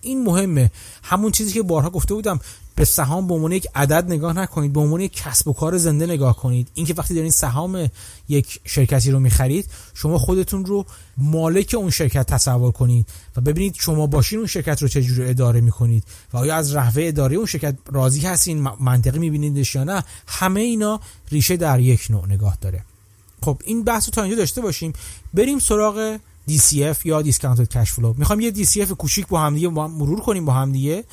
[0.00, 0.70] این مهمه.
[1.02, 2.40] همون چیزی که بارها گفته بودم
[2.76, 6.06] به سهام به عنوان یک عدد نگاه نکنید به عنوان یک کسب و کار زنده
[6.06, 6.68] نگاه کنید.
[6.74, 7.90] اینکه وقتی دارین سهام
[8.28, 13.06] یک شرکتی رو می‌خرید شما خودتون رو مالک اون شرکت تصور کنید
[13.36, 17.36] و ببینید شما باشین اون شرکت رو چجوری اداره می‌کنید و آیا از رهوه اداره
[17.36, 22.58] اون شرکت راضی هستین منطقی میبینیدش یا نه همه اینا ریشه در یک نوع نگاه
[22.60, 22.84] داره.
[23.42, 24.92] خب این بحث رو تا اینجا داشته باشیم.
[25.34, 30.20] بریم سراغ DCF یا discounted cash flow می‌خوام یه DCF کوچیک با هم دیگه مرور
[30.20, 31.04] کنیم با هم دیگه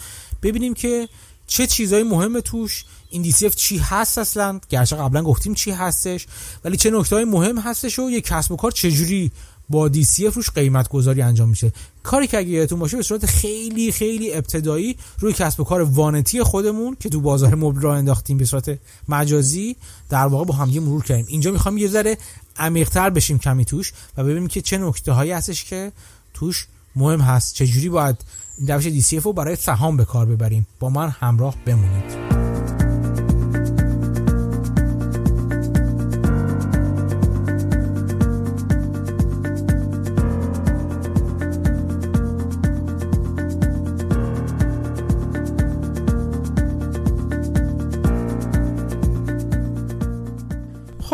[0.44, 1.10] ببینیم که
[1.48, 2.86] چه چیزایی مهمه توش.
[3.10, 6.28] این DCF چی هست اصلا؟ گرچه قبلا گفتیم چی هستش
[6.64, 9.32] ولی چه نکته مهم هستش و یه کسب و کار چجوری
[9.70, 11.72] با DCF روش قیمت گذاری انجام میشه.
[12.04, 16.44] کاری که اگه یادتون باشه به صورت خیلی خیلی ابتدایی روی کسب و کار وانتی
[16.44, 19.76] خودمون که تو بازار مبل راه انداختیم به صورت مجازی
[20.10, 21.26] در واقع با همدیگه مرور کردیم.
[21.30, 22.18] اینجا می‌خوام یه ذره
[22.58, 25.92] عمیق‌تر بشیم کمی توش و ببینیم که چه نکته هایی هستش که
[26.34, 27.56] توش مهم هست.
[27.56, 28.16] چجوری باید
[28.58, 30.68] این روش DCF رو برای سهام به کار ببریم.
[30.80, 32.35] با من همراه بمونید.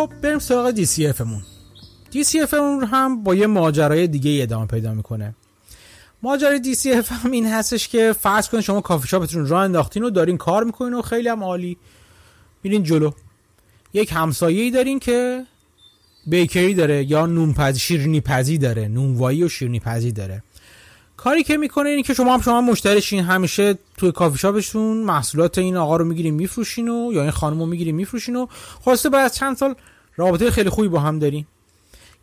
[0.02, 1.44] خب بریم سراغ DCF مون
[2.14, 5.36] DCF مون هم با یه ماجرای دیگه ادامه پیدا می‌کنه.
[6.24, 10.38] ماجرای DCF هم این هستش که فرض کنید شما کافی شاپتون راه انداختین و دارین
[10.38, 11.78] کار می‌کنین و خیلی هم عالی.
[12.64, 13.12] میرین جلو.
[13.94, 15.46] یک همسایه‌ای دارین که
[16.28, 18.88] بیکری داره یا نونپزی شیرینی پزی داره.
[18.88, 20.44] نونوایی و شیرینی پزی داره.
[21.24, 25.78] کاری که می‌کنه اینه که شما هم شما مشتریشین همیشه توی کافی شاپشون محصولات این
[25.78, 28.48] آقا رو می‌گیرین میفروشین و یا این خانم رو می‌گیرین میفروشین و
[28.82, 29.76] خواسته بعد چند سال
[30.16, 31.46] رابطه خیلی خوبی با هم دارین.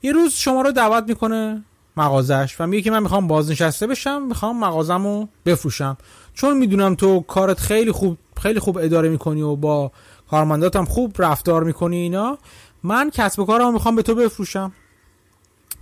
[0.02, 1.64] یه روز شما رو دعوت می‌کنه
[1.96, 5.96] مغازش و میگه که من می‌خوام بازنشسته بشم می‌خوام مغازم رو بفروشم.
[6.34, 9.92] چون می‌دونم تو کارت خیلی خوب خیلی خوب اداره می‌کنی و با
[10.30, 12.38] کارمنداتم خوب رفتار می‌کنی اینا
[12.82, 14.72] من کسب و کارم می‌خوام به تو بفروشم.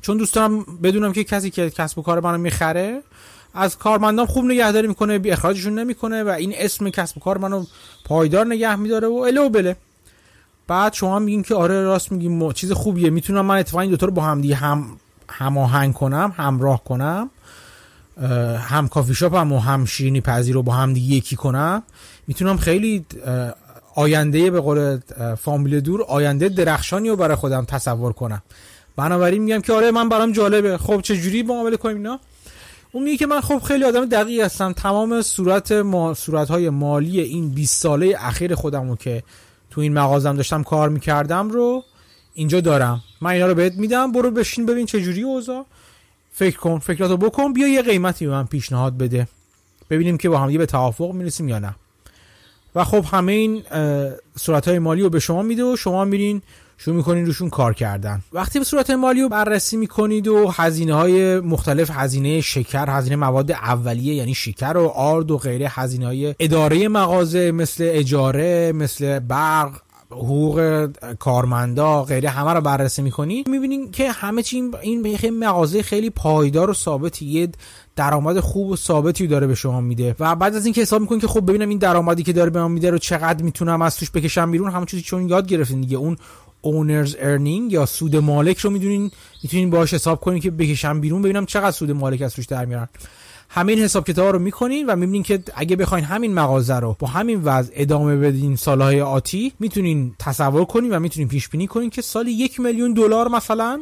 [0.07, 3.03] چون دوست دارم بدونم که کسی که کسب و کار منو می‌خره
[3.55, 7.65] از کارمندان خوب نگهداری می‌کنه بی اخراجشون نمی‌کنه و این اسم کسب و کار منو
[8.05, 9.77] پایدار نگه میداره و اله و بله.
[10.67, 14.13] بعد شما میگین که آره راست میگیم چیز خوبیه می‌تونم من اتفاقا این دوتا رو
[14.13, 14.87] با هم دیگه هم
[15.29, 17.31] هماهنگ کنم همراه کنم
[18.59, 21.83] هم کافی شاپ هم و هم شیرینی پذیر رو با هم دیگه یکی کنم.
[22.27, 23.07] می‌تونم خیلی
[23.95, 24.99] آینده به قول
[25.41, 28.43] فامیل دور آینده درخشانی رو برای خودم تصور کنم.
[28.97, 30.79] بنابراین میگم که آره من برام جالبه.
[30.79, 32.21] خب چه جوری معامله کنیم اینا؟
[32.93, 34.73] اون میگه که من خب خیلی آدم دقیق هستم.
[34.73, 39.23] تمام صورت ما صورت های مالی این 20 ساله اخیر خودم رو که
[39.71, 41.85] تو این مغازم داشتم کار می‌کردم رو
[42.35, 43.03] اینجا دارم.
[43.21, 44.13] من اینا رو بهت میدم.
[44.13, 45.67] برو بشین ببین چه جوری اوضاع.
[46.33, 47.53] فکر کن فکراتو بکن.
[47.53, 49.29] بیا یه قیمتی به من پیشنهاد بده.
[49.91, 51.75] ببینیم که با هم به توافق می‌رسیم یا نه.
[52.75, 53.63] و خب همه این
[54.39, 56.43] صورت های مالی رو به شما میده و شما میرین
[56.79, 58.23] شروع می‌کنین روشون کار کردن.
[58.33, 63.53] وقتی به صورت مالی رو بررسی می‌کنید و هزینه های مختلف هزینه شکر هزینه مواد
[63.53, 69.81] اولیه یعنی شکر و آرد و غیره هزینه های اداره مغازه مثل اجاره مثل برق
[70.11, 76.71] حقوق کارمندا غیره همه رو بررسی می‌کنی می‌بینین که همه چی این مغازه خیلی پایدار
[76.71, 77.49] و ثابتی یه
[77.97, 80.17] درآمد خوب و ثابتی داره به شما میده.
[80.21, 82.71] و بعد از اینکه حساب می‌کنین که خب ببینم این درآمدی که داره به من
[82.71, 85.97] میده رو چقدر می‌تونم از توش بکشم بیرون همون چیزی چون یاد گرفتین دیگه.
[85.97, 86.17] اون
[86.69, 89.11] اونرز ارنینگ یا سود مالک رو می‌دونین
[89.43, 92.89] می‌تونین باهاش حساب کنین که بکشم بیرون ببینم چقدر سود مالک از توش در میارن
[93.49, 97.41] همین حساب کتاب رو می‌کنین و می‌بینین که اگه بخواین همین مغازه رو با همین
[97.45, 102.29] وضع ادامه بدین سالهای آتی می‌تونین تصور کنین و می‌تونین پیش بینی کنین که سال
[102.29, 103.81] یک میلیون دلار مثلا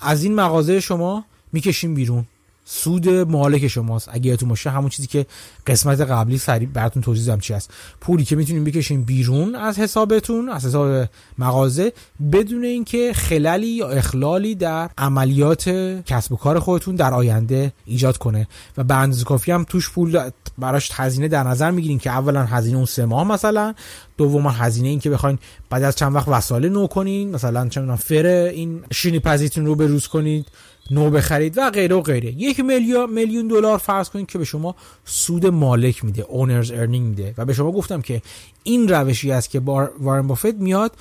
[0.00, 2.24] از این مغازه شما می‌کشین بیرون.
[2.64, 4.08] سود مالک شماست.
[4.12, 5.26] اگه یادتون باشه همون چیزی که
[5.66, 7.70] قسمت قبلی سریع براتون توضیح دادم چی هست.
[8.00, 11.92] پولی که می‌تونین بکشین بیرون از حسابتون از حساب مغازه
[12.32, 15.68] بدون اینکه خللی یا اخلالی در عملیات
[16.06, 18.48] کسب و کار خودتون در آینده ایجاد کنه.
[18.76, 22.76] و به اندازه کافی هم توش پول براش هزینه در نظر می‌گیرین که اولا هزینه
[22.76, 23.74] اون سه ماه مثلا.
[24.16, 25.38] دوما هزینه این که بخواین
[25.70, 27.30] بعد از چند وقت وسایل نو کنین.
[27.30, 30.46] مثلا چند فر این شینی پزیتون رو بروز کنید.
[30.90, 32.32] نو بخرید و غیره و غیره.
[32.32, 37.34] یک میلیون میلیون دلار فرض کنید که به شما سود مالک میده اونرز ارنینگ میده.
[37.38, 38.22] و به شما گفتم که
[38.62, 39.60] این روشی است که
[40.00, 40.92] وارن بافت میاد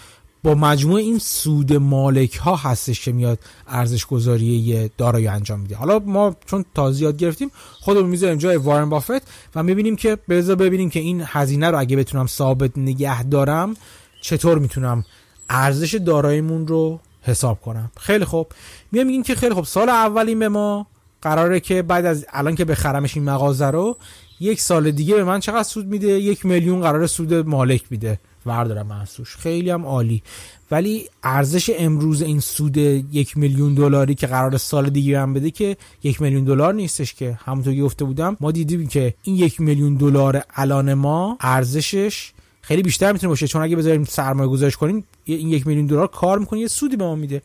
[0.43, 5.75] با مجموع این سود مالک ها هستش که میاد ارزش گذاری دارایی انجام میده.
[5.75, 9.21] حالا ما چون تازه یاد گرفتیم خودمون می‌ذاریم جای وارن بافت
[9.55, 13.75] و می‌بینیم که بذار ببینیم که این هزینه رو اگه بتونم ثابت نگه دارم
[14.21, 15.05] چطور می‌تونم
[15.49, 17.91] ارزش داراییمون رو حساب کنم.
[17.99, 18.47] خیلی خوب.
[18.91, 19.65] میام میگین که خیلی خوب.
[19.65, 20.87] سال اولین به ما.
[21.21, 23.97] قراره که بعد از الان که بخرمش این مغازه رو
[24.39, 28.19] یک سال دیگه به من چقدر سود میده؟ یک میلیون قرار سود مالک میده.
[28.45, 30.23] وردارم محسوش خیلی هم عالی.
[30.71, 35.77] ولی ارزش امروز این سود یک میلیون دلاری که قرار سال دیگه هم بده که
[36.03, 37.39] یک میلیون دلار نیستش که.
[37.45, 42.31] همونطور گفته بودم ما دیدیم که این یک میلیون دلار الان ما ارزشش
[42.61, 43.47] خیلی بیشتر می‌تونه باشه.
[43.47, 47.03] چون اگه بذاریم سرمایه گذارش کنیم این یک میلیون دلار کار می‌کنه یه سودی به
[47.03, 47.41] ما میده.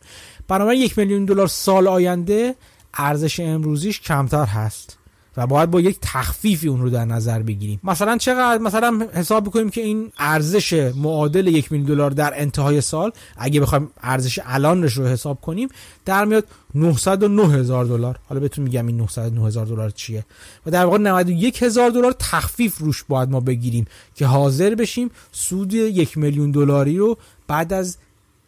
[0.47, 2.55] بنابراین یک میلیون دلار سال آینده
[2.93, 4.99] ارزش امروزیش کمتر هست
[5.37, 7.79] و باید با یک تخفیفی اون رو در نظر بگیریم.
[7.83, 13.11] مثلا چقدر مثلا حساب بکنیم که این ارزش معادل یک میلیون دلار در انتهای سال
[13.37, 15.69] اگه بخوایم ارزش الانش رو حساب کنیم
[16.05, 18.19] در میاد 909 هزار دلار.
[18.29, 20.25] حالا بهتون میگم این 909 هزار دلار چیه.
[20.65, 25.73] و در واقع 91 هزار دلار تخفیف روش باید ما بگیریم که حاضر بشیم سود
[25.73, 27.17] یک میلیون دلاری رو
[27.49, 27.97] بعد از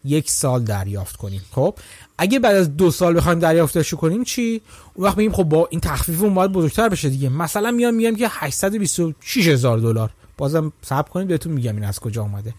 [0.05, 1.41] یک سال دریافت کنیم.
[1.51, 1.75] خب؟
[2.17, 4.61] اگه بعد از دو سال بخوایم دریافتش کنیم چی؟
[4.93, 7.29] اون وقت میگیم خب با این تخفیف اون باید بزرگتر بشه دیگه.
[7.29, 10.09] مثلا میام میگم که 826 هزار دلار.
[10.37, 12.53] بازم صبر کنید بهتون میگم این از کجا اومده.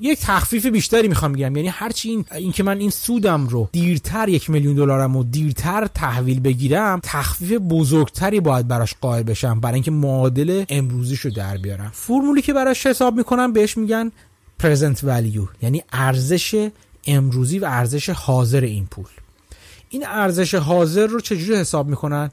[0.00, 1.56] یک تخفیف بیشتری می‌خوام بگم.
[1.56, 6.40] یعنی هرچی این که من این سودم رو دیرتر یک میلیون دلارم و دیرتر تحویل
[6.40, 9.60] بگیرم تخفیف بزرگتری باید براش قائل بشم.
[9.60, 11.90] برای اینکه معادل امروزیشو در بیارم.
[11.94, 14.12] فرمولی که براش حساب می‌کنم بهش میگن
[14.62, 16.70] present value یعنی ارزش
[17.06, 19.06] امروزی و ارزش حاضر این پول.
[19.88, 22.30] این ارزش حاضر رو چجوری حساب می‌کنن؟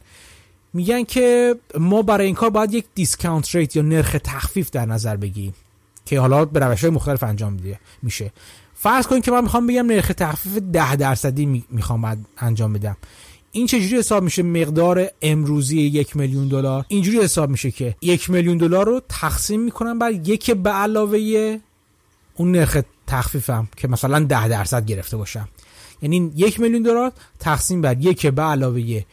[0.73, 5.17] میگن که ما برای این کار باید یک دیسکاونت ریت یا نرخ تخفیف در نظر
[5.17, 5.53] بگیریم
[6.05, 7.59] که حالا به روش های مختلف انجام
[8.01, 8.31] میشه.
[8.75, 12.97] فرض کنید که من می‌خوام بگم نرخ تخفیف ده درصدی می‌خوام انجام بدم.
[13.51, 16.85] این چجوری حساب میشه؟ مقدار امروزی یک میلیون دلار.
[16.87, 21.59] اینجوری حساب میشه که یک میلیون دلار رو تقسیم می‌کنم بر یک به علاوه
[22.35, 22.77] اون نرخ
[23.07, 25.47] تخفیفم که مثلا ده درصد گرفته باشم.
[26.01, 29.03] یعنی یک میلیون دلار تقسیم بر یک به علاوه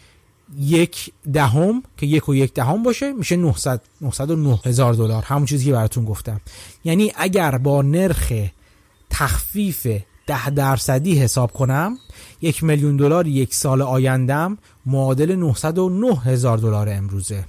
[0.58, 5.22] یک دهم که یک و یک دهم باشه میشه 900 909 هزار دلار.
[5.22, 6.40] همون چیزی که براتون گفتم.
[6.84, 8.32] یعنی اگر با نرخ
[9.10, 9.86] تخفیف
[10.26, 11.98] ده درصدی حساب کنم
[12.42, 17.44] یک میلیون دلار یک سال آیندم معادل 909 هزار دلار امروزه.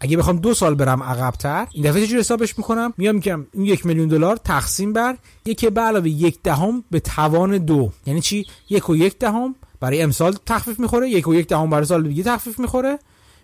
[0.00, 2.92] اگه بخوام دو سال برم عقبتر این دفعه چجوری حسابش می‌کنم.
[2.96, 7.58] میام میگم این یک میلیون دلار تقسیم بر یک به علاوه یک دهم به توان
[7.58, 7.92] دو.
[8.06, 11.84] یعنی چی؟ یک و یک دهم برای امسال تخفیف می‌خوره یک و یک دهم برای
[11.84, 12.98] سال دیگه تخفیف می‌خوره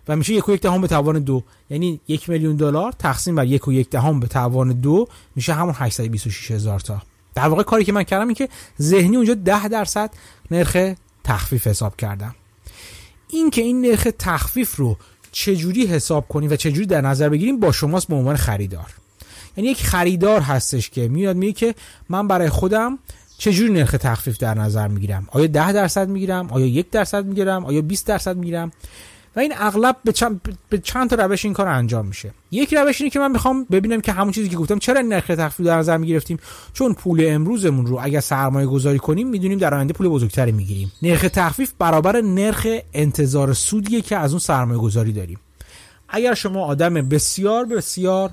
[0.07, 1.43] و میشه یک و یک دهم به توان دو.
[1.69, 5.73] یعنی یک میلیون دلار تقسیم بر یک و یک دهم به توان دو میشه همون
[5.77, 7.01] 826 هزار تا.
[7.35, 8.49] در واقع کاری که من کردم این که
[8.81, 10.11] ذهنی اونجا 10 درصد
[10.51, 10.93] نرخ
[11.23, 12.35] تخفیف حساب کردم.
[13.27, 14.97] این که این نرخ تخفیف رو
[15.37, 18.93] چجوری حساب کنیم و چجوری در نظر بگیریم با شماست به عنوان خریدار.
[19.57, 21.75] یعنی یک خریدار هستش که میاد میگه که
[22.09, 22.99] من برای خودم
[23.37, 27.81] چجوری نرخ تخفیف در نظر می‌گیرم؟ آیا 10 درصد می‌گیرم؟ آیا یک درصد می‌گیرم؟ آیا
[27.81, 28.71] 20 درصد می‌گیرم؟
[29.37, 32.33] و این اغلب به چند, به چند تا روش این کار انجام میشه.
[32.51, 35.65] یک روش اینه که من می‌خوام ببینم که همون چیزی که گفتم چرا نرخ تخفیف
[35.65, 36.39] در نظر می‌گرفتیم؟
[36.73, 40.91] چون پول امروزمون رو اگر سرمایه گذاری کنیم می‌دونیم در آینده پول بزرگتری می‌گیریم.
[41.01, 45.39] نرخ تخفیف برابر نرخ انتظار سودیه که از اون سرمایه گذاری داریم.
[46.09, 48.29] اگر شما آدم بسیار بسیار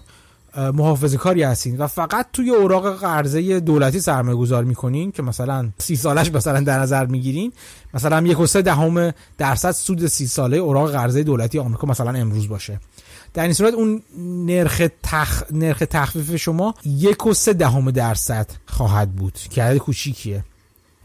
[0.57, 5.96] محافظه کاری هستین و فقط توی اوراق قرضه دولتی سرمایه گذار می‌کنین که مثلا سی
[5.96, 7.52] سالش مثلا در نظر می‌گیرین
[7.94, 12.48] مثلا یک و سه دهم درصد سود سی ساله اوراق قرضه دولتی آمریکا مثلا امروز
[12.48, 12.80] باشه.
[13.34, 15.42] در این صورت اون نرخ تخ...
[15.50, 20.44] نرخ تخفیف شما یک و سه دهم درصد خواهد بود که عدد کوچیکیه.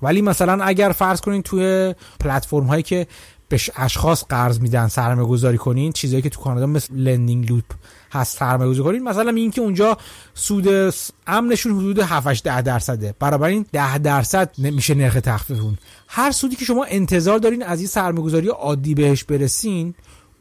[0.02, 3.08] ولی مثلا اگر فرض کنین توی پلتفرم هایی که
[3.50, 7.66] به اشخاص قرض میدن سرمایه گذاری کنین چیزایی که تو کانادا مثل Lending Loop
[8.12, 9.04] هست سرمایه گذاری کنین.
[9.10, 9.98] مثلا این که اونجا
[10.34, 10.94] سود
[11.28, 13.16] امنشون حدود 7 10 درصده.
[13.44, 15.78] این 10 درصد میشه نرخ تخفیفتون.
[16.08, 19.94] هر سودی که شما انتظار دارین از این سرمایه گذاری عادی بهش برسین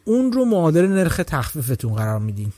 [0.04, 2.52] اون رو معادل نرخ تخفیفتون قرار میدین.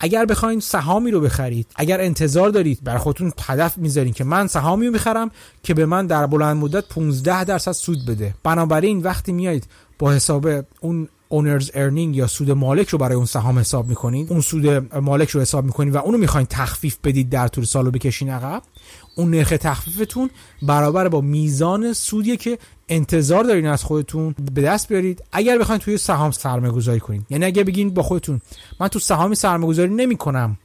[0.00, 4.86] اگر بخواین سهامی رو بخرید اگر انتظار دارید برای خودتون هدف می‌ذارین که من سهامی
[4.86, 5.30] رو می‌خرم
[5.62, 8.34] که به من در بلند مدت 15 درصد سود بده.
[8.42, 9.66] بنابراین وقتی میایید
[9.98, 10.48] با حساب
[10.80, 14.66] اون اونرز ارنینگ یا سود مالک رو برای اون سهام حساب می‌کنید اون سود
[14.96, 18.62] مالک رو حساب می‌کنید و اونو می‌خواین تخفیف بدید در طول سال بکشین عقب
[19.18, 20.30] اون نرخ تخفیفتون
[20.62, 22.58] برابر با میزان سودی که
[22.88, 25.22] انتظار دارین از خودتون به دست بیارید.
[25.32, 28.40] اگر بخواید توی سهام سرمایه گذاری کنید یعنی اگر بگین با خودتون
[28.80, 30.58] من تو سهامی سرمایه گذاری نمی کنم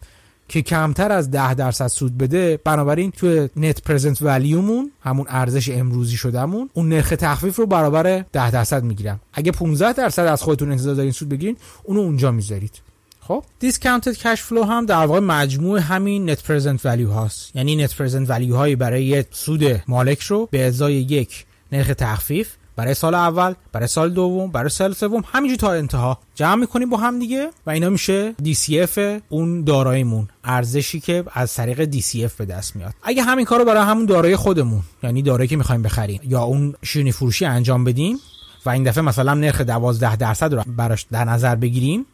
[0.47, 5.69] که کمتر از 10 درصد سود بده بنابراین توی net present value مون همون ارزش
[5.69, 9.19] امروزی شدهمون اون نرخ تخفیف رو برابر 10 درصد می‌گیرم.
[9.33, 12.81] اگه 15 درصد از خودتون انتظار دارین سود بگیرین اونو اونجا می‌ذارید.
[13.27, 13.43] خب.
[13.59, 17.55] discounted cash flow هم در واقع مجموع همین net present value هاست.
[17.55, 22.93] یعنی net present value هایی برای سود مالک رو به ازای یک نرخ تخفیف برای
[22.93, 27.19] سال اول برای سال دوم برای سال سوم همینجوری تا انتها جمع می‌کنیم با هم
[27.19, 28.99] دیگه و اینا میشه DCF
[29.29, 32.93] اون داراییمون ارزشی که از طریق DCF به دست میاد.
[33.03, 37.11] اگه همین کارو برای همون دارایی خودمون یعنی دارایی که می‌خوایم بخریم یا اون شیرینی
[37.11, 38.17] فروشی انجام بدیم
[38.65, 42.05] و این دفعه مثلا نرخ 12 درصد رو براش در نظر بگیریم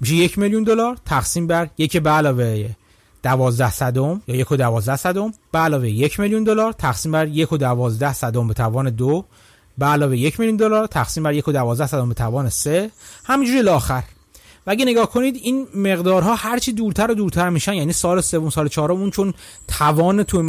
[0.00, 2.70] میشه یک میلیون دلار تقسیم بر یک به علاوه
[3.22, 7.52] دوازده صدم یا یک و دوازده صدم به علاوه یک میلیون دلار تقسیم بر یک
[7.52, 9.24] و دوازده صدم به توان دو
[9.78, 12.90] به علاوه یک میلیون دلار تقسیم بر یک و دوازده صدم به توان سه.
[13.24, 14.02] همینجوری لاخر.
[14.66, 18.68] و اگه نگاه کنید این مقدارها هرچی دورتر و دورتر میشن یعنی سال سوم سال
[18.68, 19.34] چهارم اون چون
[19.68, 20.42] توان توی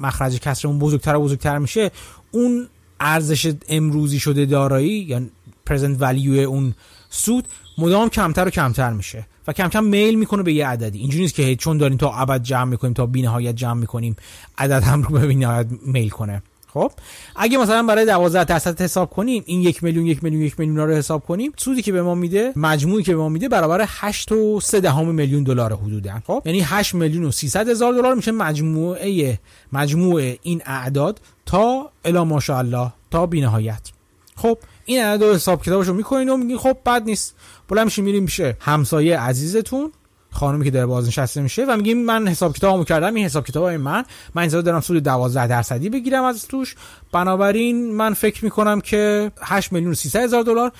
[0.00, 1.90] مخرج کسرمون بزرگتر و بزرگتر میشه
[2.30, 2.68] اون
[3.00, 5.22] ارزش امروزی شده دارایی یا
[5.66, 6.74] پرزنت ولیو اون
[7.10, 7.48] سود
[7.78, 10.98] مدام کمتر و کمتر میشه و کم کم میل می‌کنه به یه عددی.
[10.98, 14.16] اینجوری نیست که چون داریم تا ابد جمع می‌کنیم تا بینهایت جمع می‌کنیم
[14.58, 16.42] عدد هم رو به بینهایت میل کنه.
[16.74, 16.92] خب؟
[17.36, 20.94] اگه مثلا برای 12 درصد حساب کنیم این یک میلیون یک میلیون یک میلیون رو
[20.94, 24.60] حساب کنیم سودی که به ما میده مجموعی که به ما میده برابر 8 و
[24.60, 26.22] 3 دهم میلیون دلار حدودا.
[26.26, 29.38] خب؟ یعنی 8 میلیون و 300 هزار دلار میشه مجموعه
[29.72, 33.90] مجموع این اعداد تا الا ماشاءالله تا بینهایت.
[34.36, 37.34] خب؟ این عدد حساب کتابشو می‌کنین و میگین خب بد نیست.
[37.68, 39.92] بلند میشین میریم میشه همسایه عزیزتون
[40.30, 44.04] خانمی که داره بازنشسته میشه و میگیم من حساب کتابمو کردم این حساب کتاب من.
[44.34, 46.76] من انتظار دارم سود 12 درصدی بگیرم از توش.
[47.12, 50.72] بنابراین من فکر می‌کنم که 8 میلیون و 300 هزار دلار.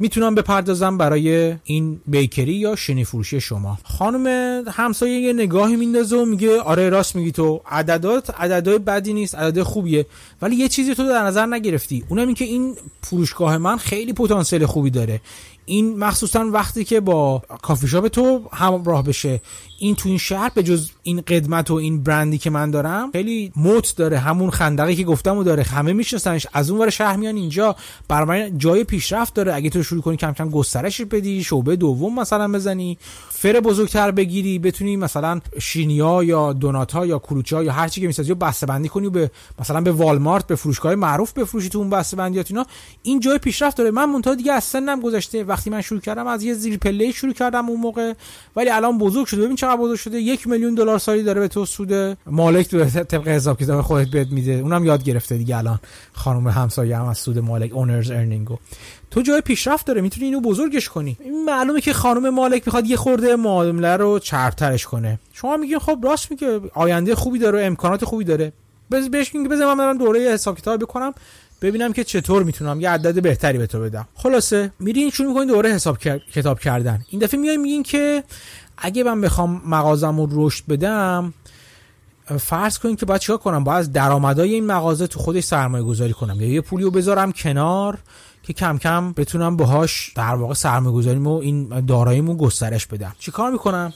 [0.00, 4.26] می‌تونم بپردازم برای این بیکری یا شنی فروشی شما؟ خانم
[4.68, 7.60] همسایه یه نگاهی میندازه و میگه آره راست میگی تو.
[7.66, 10.06] عددات عددهای بدی نیست عدد خوبیه
[10.42, 12.04] ولی یه چیزی تو در نظر نگرفتی.
[12.08, 15.20] اونم این که این فروشگاه من خیلی پتانسیل خوبی داره.
[15.66, 19.40] این مخصوصا وقتی که با کافی شاپ تو همراه بشه.
[19.78, 23.52] این تو این شهر به جز این قدمت و این برندی که من دارم خیلی
[23.56, 24.18] موت داره.
[24.18, 25.62] همون خندقی که گفتم و داره.
[25.62, 26.46] همه میشناسنش.
[26.52, 27.76] از اون ور شهر میان اینجا
[28.08, 29.54] برای جای پیشرفت داره.
[29.54, 32.98] اگه تو شروع کنی کم کم گسترش بدی شعبه دوم مثلا بزنی
[33.28, 38.34] فر بزرگتر بگیری بتونی مثلا شینیا یا دوناتا یا کلوچا یا هر چی که می‌سازی
[38.34, 39.30] بسته بندی کنی و به
[39.60, 42.66] مثلا به والمارت به فروشگاه معروف بفروشی تو اون بسته بندیات اینا.
[43.02, 43.90] این جای پیشرفت داره.
[43.90, 45.44] من منتها دیگه از سنم گذشته.
[45.44, 48.12] وقتی من شروع کردم از یه زیر پله شروع کردم اون موقع.
[48.56, 49.42] ولی الان بزرگ شده.
[49.42, 50.20] ببین چقدر بزرگ شده.
[50.20, 54.28] یک میلیون دلار سالی داره به تو سود مالک تو طبق حساب کتاب خودت بهت
[54.28, 54.52] میده.
[54.52, 55.80] اونم یاد گرفته دیگه الان
[56.12, 58.56] خانم همسایه هم از سود مالک اونرز ارنینگو
[59.10, 61.16] تو جای پیشرفت داره می‌تونی اینو بزرگش کنی.
[61.20, 65.18] این معلومه که خانم مالک می‌خواد یه خورده معامله رو چربترش کنه.
[65.32, 68.52] شما میگین خب راست میگه آینده خوبی داره امکانات خوبی داره.
[69.10, 71.14] بهش میگه بذار من دوره حساب کتاب بکنم
[71.62, 74.08] ببینم که چطور می‌تونم یه عدد بهتری به تو بدم.
[74.14, 75.98] خلاصه میرین شروع می‌کنین دوره حساب
[76.34, 77.04] کتاب کردن.
[77.10, 78.24] این دفعه میای میگین که
[78.80, 81.34] اگه من بخوام مغازم رو رشد بدم
[82.38, 86.12] فرض کنین که باید چیکار کنم؟ باید از درآمدهای این مغازه تو خودش سرمایه گذاری
[86.12, 86.40] کنم.
[86.40, 87.98] یا یه پولی رو بذارم کنار
[88.42, 93.12] که کم کم بتونم باهاش در واقع سرمایه گذاریمو این داراییمو گسترش بدم.
[93.18, 93.92] چیکار می‌کنم؟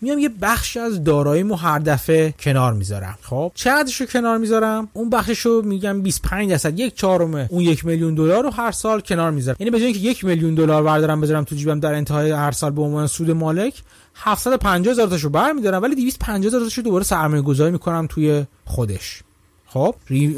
[0.00, 3.18] میام یه بخش از داراییمو هر دفعه کنار می‌ذارم.
[3.22, 7.84] خب؟ چقدرش رو کنار می‌ذارم؟ اون بخشش رو میگم 25 درصد یک چهارم اون یک
[7.84, 9.56] میلیون دلار رو هر سال کنار می‌ذارم.
[9.60, 12.70] یعنی به جای اینکه یک میلیون دلار بردارم بذارم تو جیبم در انتهای هر سال
[12.70, 13.82] به عنوان سود مالک
[14.14, 19.22] 750 هزار تاشو برمیدارم ولی 250 هزار تاشو دوباره سرمایه گذاری می‌کنم توی خودش.
[19.66, 20.36] خب ری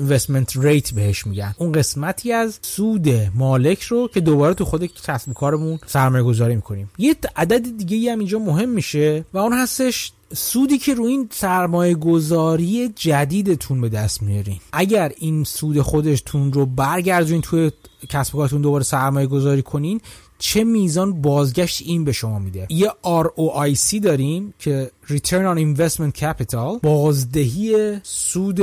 [0.56, 1.54] ریت بهش میگن.
[1.58, 6.90] اون قسمتی از سود مالک رو که دوباره تو خود کسب کارمون سرمایه گذاری می‌کنیم.
[6.98, 11.94] یه عدد دیگه هم اینجا مهم میشه و اون هستش سودی که روی این سرمایه
[11.94, 14.60] گذاری جدیدتون به دست میارین.
[14.72, 17.70] اگر این سود خودتون رو برگردونین توی
[18.08, 20.00] کسب کارتون دوباره سرمایه گذاری کنین
[20.46, 22.66] چه میزان بازگشت این به شما میده.
[22.70, 28.60] یه ROIC داریم که Return on Investment Capital بازدهی سود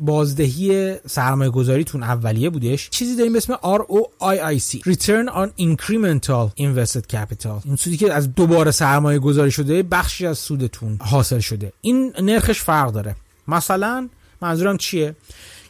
[0.00, 2.90] بازدهی سرمایه گذاریتون اولیه بودش.
[2.90, 7.64] چیزی داریم به اسم ROIC Return on Incremental Invested Capital.
[7.64, 11.72] این سودی که از دوباره سرمایه گذاری شده بخشی از سودتون حاصل شده.
[11.80, 13.16] این نرخش فرق داره.
[13.48, 14.08] مثلا
[14.40, 15.16] منظورم چیه؟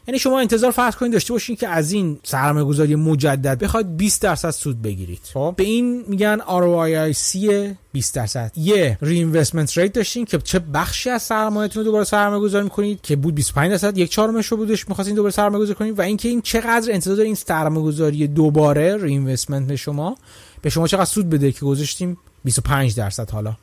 [0.06, 4.22] یعنی شما انتظار فرض کنید داشته باشین که از این سرمایه گذاری مجدد بخواید 20
[4.22, 5.20] درصد سود بگیرید.
[5.34, 5.54] خب.
[5.56, 7.46] به این میگن ROIC
[7.92, 8.52] 20 درصد.
[8.56, 13.16] یه ری ریت داشتین که چه بخشی از سرمایه‌تون رو دوباره سرمایه گذاری می‌کنید که
[13.16, 16.42] بود 25 درصد یک چهارمش رو بودش می‌خواستین دوباره سرمایه گذاری کنید و اینکه این
[16.42, 20.16] چقدر انتظار این سرمایه گذاری دوباره ری شما
[20.62, 23.56] به شما چقدر سود بده که گذاشتیم 25 درصد حالا.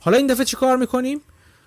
[0.00, 1.20] حالا این دفعه چی کار می‌کنیم؟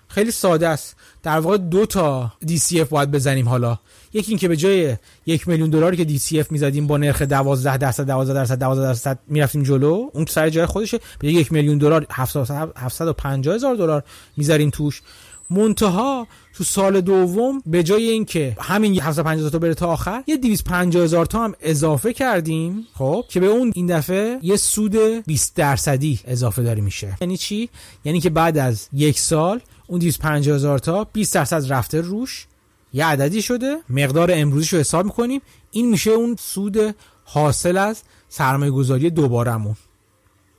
[0.08, 0.96] خیلی ساده است.
[1.22, 3.78] در واقع دو تا DCF باید بزنیم حالا.
[4.12, 4.96] یکی این که به جای
[5.26, 9.62] یک میلیون دلاری که DCF می‌زدیم با نرخ 12 درصد 12 درصد 12 درصد می‌رفتیم
[9.62, 11.00] جلو اون سر جای خودشه.
[11.18, 14.04] به یک میلیون دلار 750 هزار دلار
[14.36, 15.02] می‌ذاریم توش.
[15.50, 21.04] منتها تو سال دوم به جای اینکه همین 750 تا بره تا آخر یه 250
[21.04, 26.20] هزار تا هم اضافه کردیم خب که به اون این دفعه یه سود 20 درصدی
[26.24, 27.16] اضافه داری میشه.
[27.20, 27.68] یعنی چی؟
[28.04, 32.46] یعنی که بعد از یک سال اون 250 هزار تا 20 درصد رفته روش
[32.92, 35.40] یه عددی شده مقدار امروزیش رو حساب می‌کنیم
[35.70, 36.94] این میشه اون سود
[37.24, 39.76] حاصل از سرمایه گذاری دوبارمون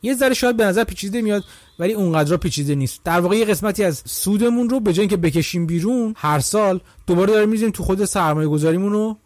[0.02, 1.44] یه ذره شاید به نظر پیچیده میاد
[1.80, 3.04] ولی اونقدر پیچیده نیست.
[3.04, 7.34] در واقع یه قسمتی از سودمون رو به جای اینکه بکشیم بیرون هر سال دوباره
[7.34, 9.18] داریم می‌زنیم تو خود سرمایه گذاریمون رو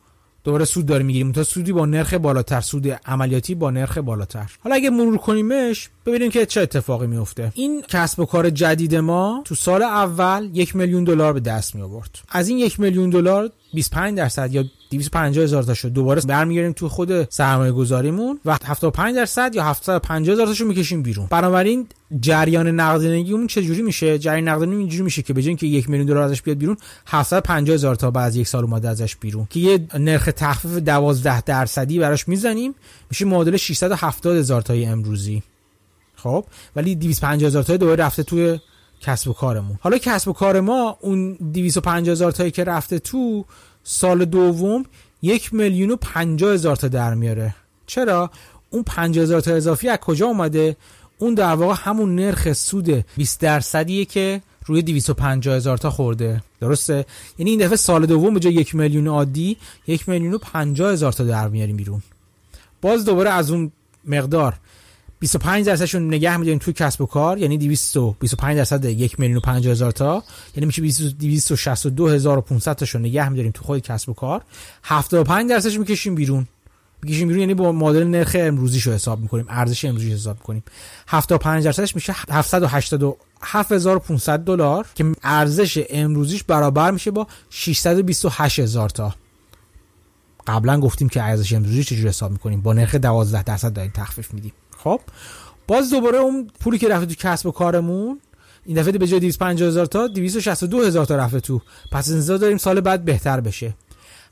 [0.43, 1.31] دوباره سود داریم می‌گیریم.
[1.31, 4.51] تا سودی با نرخ بالاتر سود عملیاتی با نرخ بالاتر.
[4.63, 9.41] حالا اگه مرور کنیمش ببینیم که چه اتفاقی میفته این کسب و کار جدید ما
[9.45, 13.49] تو سال اول یک میلیون دلار به دست می آورد از این یک میلیون دلار
[13.73, 19.55] 25 درصد یا 250 هزار تاشو دوباره برمیگردیم تو خود سرمایه گذاریمون و 75 درصد
[19.55, 21.27] یا 750 هزار تاشو می‌کشیم بیرون.
[21.29, 21.87] بنابراین
[22.19, 26.23] جریان نقدینگیمون چه جوری میشه؟ جریان نقدینگی اینجوری میشه که به اینکه یک میلیون دلار
[26.23, 26.77] ازش بیاد بیرون
[27.07, 29.47] 750 هزار تا بعد از یک سال اومده ازش بیرون.
[29.49, 32.75] که یه نرخ تخفیف 12 درصدی براش می‌زنیم
[33.09, 35.43] میشه معادل 670 هزار تای امروزی.
[36.15, 38.59] خب؟ ولی 250 هزار تای دوباره رفته توی
[39.01, 39.79] کسب و کارمون.
[39.81, 43.45] حالا کسب و کار ما اون 250 هزار تایی که رفته تو
[43.83, 44.85] سال دوم
[45.21, 47.55] یک میلیون و پنجاه هزار تا در میاره.
[47.85, 48.31] چرا؟
[48.69, 50.77] اون 50 هزار تا اضافی از کجا اومده؟
[51.17, 56.43] اون در واقع همون نرخ سود 20 درصدیه که روی 250 هزار تا خورده.
[56.61, 57.05] درسته؟
[57.37, 59.57] یعنی این دفعه سال دوم به یک میلیون عادی
[59.87, 62.01] یک میلیون و پنجاه هزار تا در میاریم بیرون.
[62.81, 63.71] باز دوباره از اون
[64.05, 64.53] مقدار.
[65.21, 69.71] 25 درصدشون نگه میداریم توی کسب و کار یعنی 225 درصد 1 میلیون و 50
[69.71, 70.23] هزار تا.
[70.55, 74.41] یعنی میشه 262500 تاشون نگه میداریم تو خود کسب و کار.
[74.83, 76.47] 75 درصدش می‌کشیم بیرون.
[77.03, 80.63] می‌کشیم بیرون یعنی با مدل نرخ امروزیشو حساب می‌کنیم ارزش امروزی حساب می‌کنیم.
[81.07, 89.15] 75 درصدش میشه 787500 دلار که ارزش امروزیش برابر میشه با 628 هزار تا.
[90.47, 94.51] قبلا گفتیم که ارزش امروزی چجوری حساب می‌کنیم؟ با نرخ 12 درصد داریم تخفیف میدیم.
[94.83, 95.01] خب
[95.67, 98.19] باز دوباره اون پولی که رفته تو کسب و کارمون
[98.65, 101.61] این دفعه به جای 250 هزار تا 262 هزار تا رفته تو.
[101.91, 103.73] پس انتظار داریم سال بعد بهتر بشه.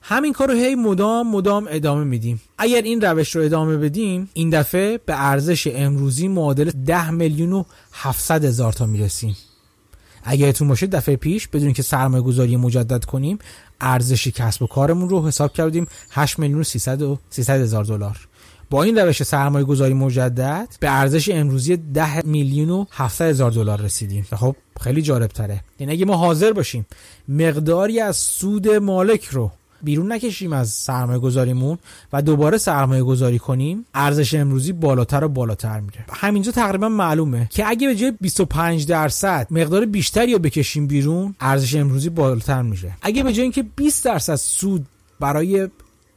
[0.01, 2.41] همین کار رو هی مدام مدام ادامه میدیم.
[2.57, 7.63] اگر این روش رو ادامه بدیم این دفعه به ارزش امروزی معادل 10 میلیون و
[7.93, 9.37] 700 هزار تا می‌رسیم.
[10.23, 13.39] اگرتون باشه دفعه پیش بدون که سرمایه گذاری مجدد کنیم
[13.81, 17.01] ارزش کسب و کارمون رو حساب کردیم 8 میلیون و 300
[17.49, 18.28] هزار دلار.
[18.69, 23.81] با این روش سرمایه گذاری مجدد به ارزش امروزی 10 میلیون و 700 هزار دلار
[23.81, 24.27] رسیدیم.
[24.35, 26.85] خب خیلی جالب تره یعنی اگه ما حاضر باشیم
[27.27, 29.51] مقداری از سود مالک رو
[29.83, 31.77] بیرون نکشیم از سرمایه گذاریمون
[32.13, 36.05] و دوباره سرمایه گذاری کنیم ارزش امروزی بالاتر و بالاتر میره.
[36.13, 41.75] همینجا تقریبا معلومه که اگه به جای 25 درصد مقدار بیشتری رو بکشیم بیرون ارزش
[41.75, 44.85] امروزی بالاتر میشه اگه به جای اینکه 20 درصد سود
[45.19, 45.69] برای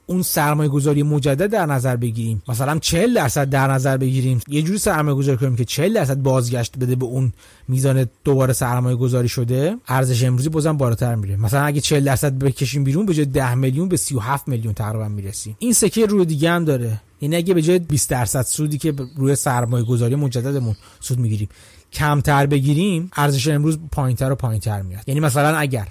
[0.06, 2.42] اون سرمایه گذاری مجدد در نظر بگیریم.
[2.48, 4.40] مثلا 40 درصد در نظر بگیریم.
[4.48, 7.32] یه جوری سرمایه گذاری کنیم که 40 درصد بازگشت بده به اون
[7.68, 9.76] میزان دوباره سرمایه گذاری شده.
[9.88, 11.36] ارزش امروزی بازم بالاتر میره.
[11.36, 15.56] مثلا اگه 40 درصد بکشیم بیرون به جای 10 میلیون به 37 میلیون تقریبا می‌رسیم.
[15.58, 17.00] این سکه رو دیگه هم داره.
[17.20, 21.48] یعنی اگه به جای 20 درصد سودی که روی سرمایه گذاری مجددمون سود می‌گیریم
[21.92, 25.02] کمتر بگیریم ارزش امروز پایینتر و پایینتر میاد.
[25.06, 25.88] یعنی مثلا اگر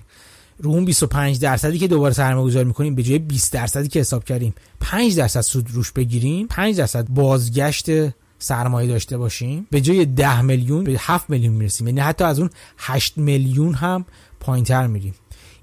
[0.61, 4.23] رو اون 25 درصدی که دوباره سرمایه گذاری می‌کنیم به جای 20 درصدی که حساب
[4.23, 7.85] کردیم 5 درصد سود روش بگیریم 5 درصد بازگشت
[8.39, 11.87] سرمایه داشته باشیم به جای 10 میلیون به 7 میلیون می‌رسیم.
[11.87, 14.05] یعنی حتی از اون 8 میلیون هم
[14.39, 15.15] پایینتر میریم.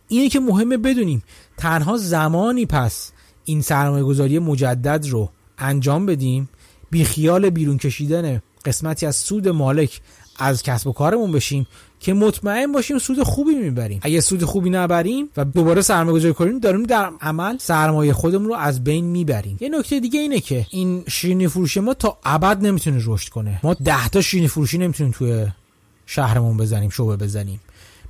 [0.09, 1.22] اینه که مهمه بدونیم
[1.57, 3.12] تنها زمانی پس
[3.44, 6.49] این سرمایه گذاری مجدد رو انجام بدیم
[6.90, 10.01] بی خیال بیرون کشیدن قسمتی از سود مالک
[10.38, 11.66] از کسب و کارمون بشیم
[12.01, 14.01] که مطمئن باشیم سود خوبی می‌بریم.
[14.03, 18.55] اگه سود خوبی نبریم و دوباره سرمایه گذاری کنیم داریم در عمل سرمایه خودمون رو
[18.55, 19.57] از بین می‌بریم.
[19.61, 23.61] یه نکته دیگه اینه که این شیرینی فروشی ما تا ابد نمی‌تونه رشد کنه.
[23.62, 25.46] ما 10 تا شیرینی فروشی نمی‌تونیم توی
[26.07, 27.61] شهرمون بزنیم شعبه بزنیم.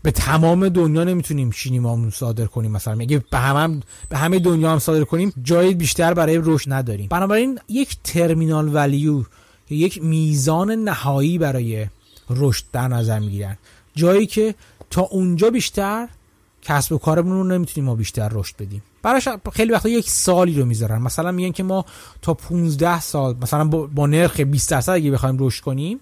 [0.02, 2.70] به تمام دنیا نمی‌تونیم شینیمامون صادر کنیم.
[2.70, 7.08] مثلا اگه به همه به همه دنیا هم صادر کنیم جای بیشتر برای رشد نداریم.
[7.08, 9.22] بنابراین یک ترمینال ولیو
[9.70, 11.86] یک میزان نهایی برای
[12.30, 13.56] رشد در نظر می‌گیرن.
[13.98, 14.54] جایی که
[14.90, 16.08] تا اونجا بیشتر
[16.62, 18.82] کسب و کارمون رو نمی‌تونیم ما بیشتر رشد بدیم.
[19.02, 21.02] براش خیلی وقتا یک سالی رو می‌ذارن.
[21.02, 21.84] مثلا میگن که ما
[22.22, 26.00] تا 15 سال مثلا با نرخ 20 درصد اگه بخوایم رشد کنیم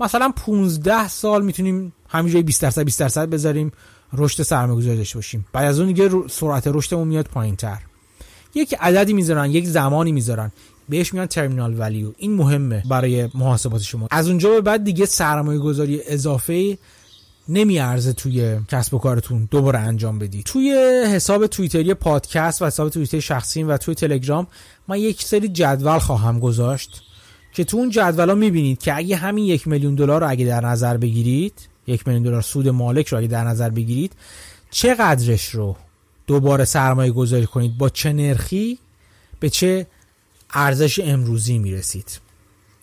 [0.00, 3.72] مثلا 15 سال می‌تونیم همینجوری 20 درصد 20 درصد بذاریم
[4.12, 5.46] رشد سرمایه‌گذاری داشته باشیم.
[5.52, 7.78] بعد از اون دیگه سرعت رشدمون میاد پایینتر.
[8.54, 10.52] یک عددی می‌ذارن یک زمانی می‌ذارن.
[10.88, 14.08] بهش میگن ترمینال ولیو این مهمه برای محاسبات شما.
[14.10, 16.78] از اونجا به بعد دیگه سرمایه گذاری اضافه
[17.48, 20.72] نمیارزه توی کسب و کارتون دوباره انجام بدید توی
[21.14, 24.46] حساب توییتری پادکست و حساب توییتر شخصی و توی تلگرام
[24.88, 27.02] من یک سری جدول خواهم گذاشت
[27.52, 30.66] که تو اون جدول ها می‌بینید که اگه همین یک میلیون دلار رو اگه در
[30.66, 34.12] نظر بگیرید یک میلیون دلار سود مالک رو اگه در نظر بگیرید
[34.70, 35.76] چقدرش رو
[36.26, 38.78] دوباره سرمایه گذاری کنید؟ با چه نرخی؟
[39.40, 39.86] به چه
[40.54, 42.20] ارزش امروزی می‌رسید؟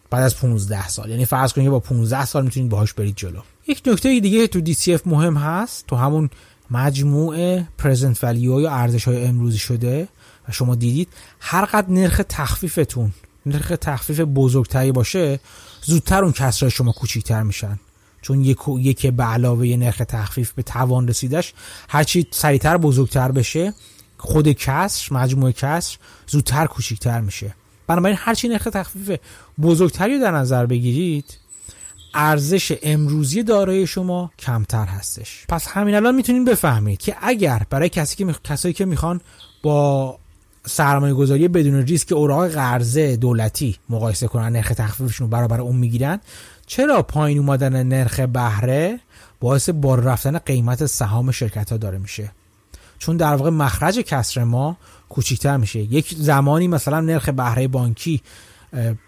[0.10, 1.10] بعد از 15 سال.
[1.10, 3.42] یعنی فرض کنید با 15 سال می‌تونید باهاش برید جلو.
[3.68, 5.88] یک نکته دیگه تو DCF مهم هست.
[5.88, 6.30] تو همون
[6.72, 10.08] مجموع پرزنت ولیو یا ارزش های امروزی شده
[10.50, 11.08] و شما دیدید
[11.40, 13.14] هر قد نرخ تخفیفتون
[13.46, 15.40] نرخ تخفیف بزرگتری باشه
[15.82, 17.80] زودتر اون کسرای شما کوچیکتر میشن.
[18.22, 21.54] چون یک یک به علاوه نرخ تخفیف به توان رسیدش
[21.90, 23.74] هرچی سریعتر بزرگتر بشه
[24.18, 25.98] خود کسر مجموع کسر
[26.28, 27.56] زودتر کوچیکتر میشه.
[27.88, 29.20] بنابراین هرچی نرخ تخفیف
[29.62, 31.45] بزرگتری در نظر بگیرید
[32.16, 35.46] ارزش امروزی دارایی شما کمتر هستش.
[35.50, 39.22] پس همین الان می‌تونید بفهمید که اگر برای کسی که کسایی که می‌خوان
[39.64, 40.20] با
[40.66, 46.20] سرمایه گذاری بدون ریسک اوراق قرضه دولتی مقایسه کنن نرخ تخفیفشون رو برابر اون می‌گیرن
[46.66, 49.00] چرا پایین اومدن نرخ بهره
[49.40, 52.32] باعث بار رفتن قیمت سهام شرکت ها داره میشه؟
[53.00, 54.78] چون در واقع مخرج کسر ما
[55.10, 55.80] کوچیکتر میشه.
[55.80, 58.22] یک زمانی مثلا نرخ بهره بانکی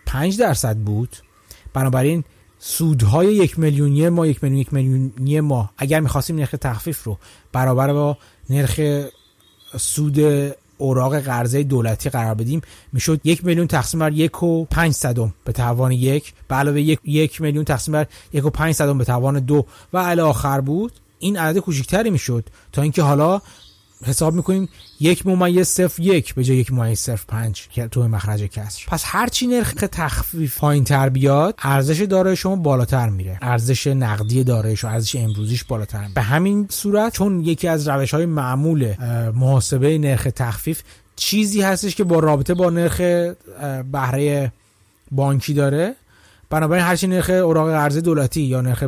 [0.06, 1.16] 5 درصد بود.
[1.74, 2.24] بنابراین
[2.60, 7.18] سودهای یک میلیونی ما یک میلیون یک میلیونی ما اگر می‌خواستیم نرخ تخفیف رو
[7.52, 8.18] برابر با
[8.50, 8.80] نرخ
[9.78, 10.20] سود
[10.78, 12.62] اوراق قرضه دولتی قرار بدیم
[12.94, 16.34] می‌شد یک میلیون تقسیم بر یک و پنج صدم به توان یک.
[16.48, 19.66] به علاوه یک, یک میلیون تقسیم بر یک و پنج صدم به توان دو.
[19.94, 23.42] و الی آخر بود این عدد کوچکتری می‌شد تا اینکه حالا
[24.06, 24.70] حساب می‌کنیم
[25.00, 28.84] یک ممیز صفر یک به جای یک ممیز صفر پنج که تو مخرج کسر.
[28.88, 33.38] پس هرچی نرخ تخفیف پایین تر بیاد ارزش دارای شما بالاتر میره.
[33.42, 36.14] ارزش نقدی دارایش و ارزش امروزیش بالاتر میره.
[36.14, 38.94] به همین صورت چون یکی از روش های معمول
[39.36, 40.82] محاسبه نرخ تخفیف
[41.16, 43.02] چیزی هستش که با رابطه با نرخ
[43.92, 44.52] بهره
[45.12, 45.96] بانکی داره.
[46.50, 48.84] بنابراین هرچی نرخ اوراق قرض دولتی یا نرخ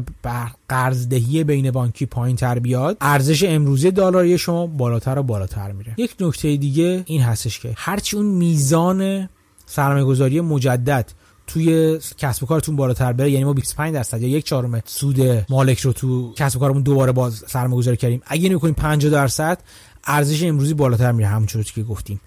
[0.70, 5.93] قرضدهی بین بانکی پایین تر بیاد ارزش امروزی دلاری شما بالاتر و بالاتر میره.
[5.97, 9.30] یک نکته دیگه این هستش که هرچی اون میزان
[9.66, 11.12] سرمایه‌گذاری مجدد
[11.47, 15.80] توی کسب و کارتون بالاتر بره یعنی ما 25 درصد یا یک چهارم سود مالک
[15.80, 18.22] رو تو کسب و کارمون دوباره باز سرمایه‌گذاری کردیم.
[18.26, 19.60] اگه نمی‌کنیم 50 درصد
[20.05, 22.22] ارزش امروزی بالاتر میره همونجوری که گفتیم.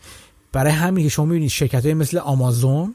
[0.53, 2.95] برای همین که شما می‌بینید شرکت‌های مثل آمازون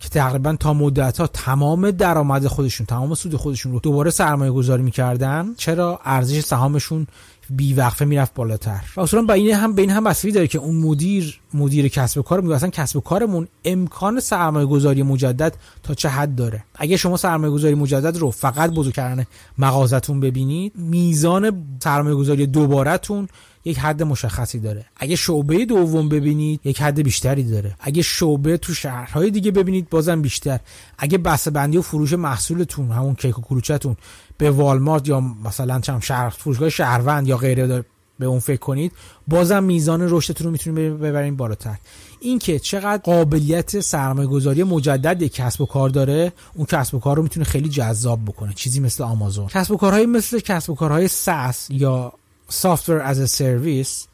[0.00, 4.82] که تقریبا تا مدت ها تمام درآمد خودشون تمام سود خودشون رو دوباره سرمایه گذاری
[4.82, 5.54] می‌کردن.
[5.56, 7.06] چرا؟ ارزش سهامشون
[7.50, 8.80] بی وقفه می‌رفت بالاتر.
[8.96, 12.22] و اصلا با این هم بین هم بستگی داره که اون مدیر مدیر کسب و
[12.22, 16.64] کار میگه اصلا کسب و کارمون امکان سرمایه گذاری مجدد تا چه حد داره.
[16.74, 19.26] اگه شما سرمایه گذاری مجدد رو فقط بزرگ کردن
[19.58, 23.28] مغازتون ببینید میزان سرمایه گذاری دوبارهتون
[23.64, 24.84] یک حد مشخصی داره.
[24.96, 27.74] اگه شعبه دوم ببینید یک حد بیشتری داره.
[27.80, 30.60] اگه شعبه تو شهرهای دیگه ببینید بازم بیشتر.
[30.98, 33.96] اگه بسته بندی و فروش محصولتون همون کیک و کلوچتون
[34.38, 37.84] به والمارت یا مثلا چم شهر فروشگاه شهروند یا غیره
[38.18, 38.92] به اون فکر کنید
[39.28, 41.76] بازم میزان رشدتون رو می‌تونید ببرین بالاتر.
[42.20, 47.22] اینکه چقدر قابلیت سرمایه گذاری مجدد کسب و کار داره اون کسب و کار رو
[47.22, 48.52] می‌تونه خیلی جذاب بکنه.
[48.54, 49.46] چیزی مثل آمازون.
[49.46, 52.12] کسب و کارهای مثل کسب و کارهای ساس یا
[52.50, 54.06] software as service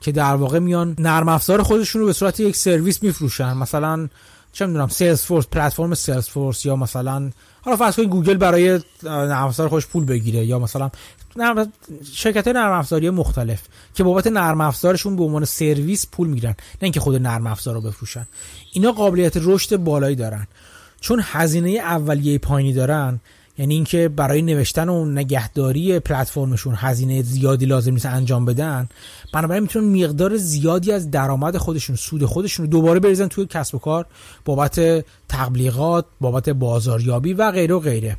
[0.00, 3.52] که در واقع میان نرم افزار خودشون رو به صورت یک سرویس میفروشن.
[3.56, 4.08] مثلا
[4.52, 7.30] چه می‌دونم Salesforce پلتفرم Salesforce یا مثلا
[7.62, 10.90] حالا فرض کنید گوگل برای نرم افزار خودش پول بگیره یا مثلا
[11.36, 11.72] نرم
[12.12, 13.62] شرکت نرم افزاری مختلف
[13.94, 17.80] که بابت نرم افزارشون به عنوان سرویس پول می‌گیرن نه اینکه خود نرم افزار رو
[17.80, 18.26] بفروشن.
[18.72, 20.46] اینا قابلیت رشد بالایی دارن.
[21.00, 23.20] چون هزینه اولیه پایینی دارن
[23.58, 28.88] یعنی اینکه برای نوشتن و نگهداری پلتفرمشون هزینه زیادی لازم نیست انجام بدن
[29.32, 33.78] بنابراین می‌تونن مقدار زیادی از درآمد خودشون سود خودشون رو دوباره بریزن توی کسب و
[33.78, 34.06] کار
[34.44, 38.16] بابت تبلیغات بابت بازاریابی و غیره و غیره.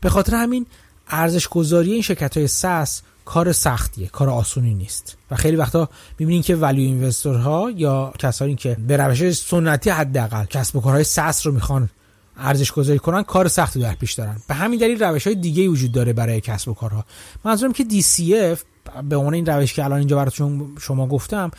[0.00, 0.66] به خاطر همین
[1.08, 5.16] ارزش گذاری این شرکت های سس کار سختیه کار آسونی نیست.
[5.30, 10.76] و خیلی وقتا می‌بینین که ولیو اینوستورها یا کسانی که به روش سنتی حداقل کسب
[10.76, 11.88] و کارهای سس رو می‌خوان
[12.42, 14.36] ارزش گذاری کنن کار سختی در پیش دارن.
[14.48, 17.04] به همین دلیل روش های دیگه وجود داره برای کسب و کارها.
[17.44, 18.58] منظورم که DCF
[19.08, 21.50] به عنوان این روش که الان اینجا براتون شما گفتم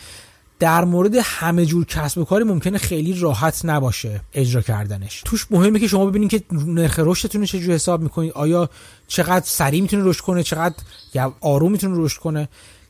[0.58, 5.22] در مورد همه جور کسب و کاری ممکنه خیلی راحت نباشه اجرا کردنش.
[5.24, 8.70] توش مهمه که شما ببینید که نرخ رشدتون رو چجوری حساب می‌کنید آیا
[9.08, 10.74] چقدر سریع می‌تونه رشد کنه چقدر
[11.14, 12.48] یا آروم می‌تونه رشد کنه.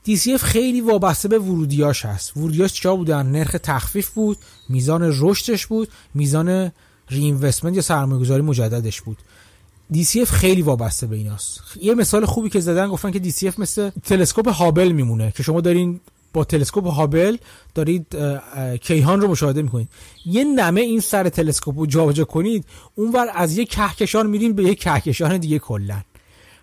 [0.08, 2.36] DCF خیلی وابسته به ورودیاش هست.
[2.36, 4.38] ورودیاش چیا بودن؟ نرخ تخفیف بود
[4.68, 6.72] میزان رشدش بود میزان
[7.10, 7.38] ری
[7.72, 9.18] یا سرمایه گذاری مجددش بود.
[9.94, 11.60] DCF خیلی وابسته به ایناست.
[11.82, 16.00] یه مثال خوبی که زدن گفتن که DCF مثل تلسکوپ هابل میمونه که شما دارین
[16.32, 17.36] با تلسکوپ هابل
[17.74, 18.16] دارید
[18.80, 19.88] کیهان رو مشاهده می‌کنید.
[20.26, 24.74] یه نمه این سر تلسکوپ رو جابجا کنید اونور از یه کهکشان میرین به یه
[24.74, 26.00] کهکشان دیگه کلا.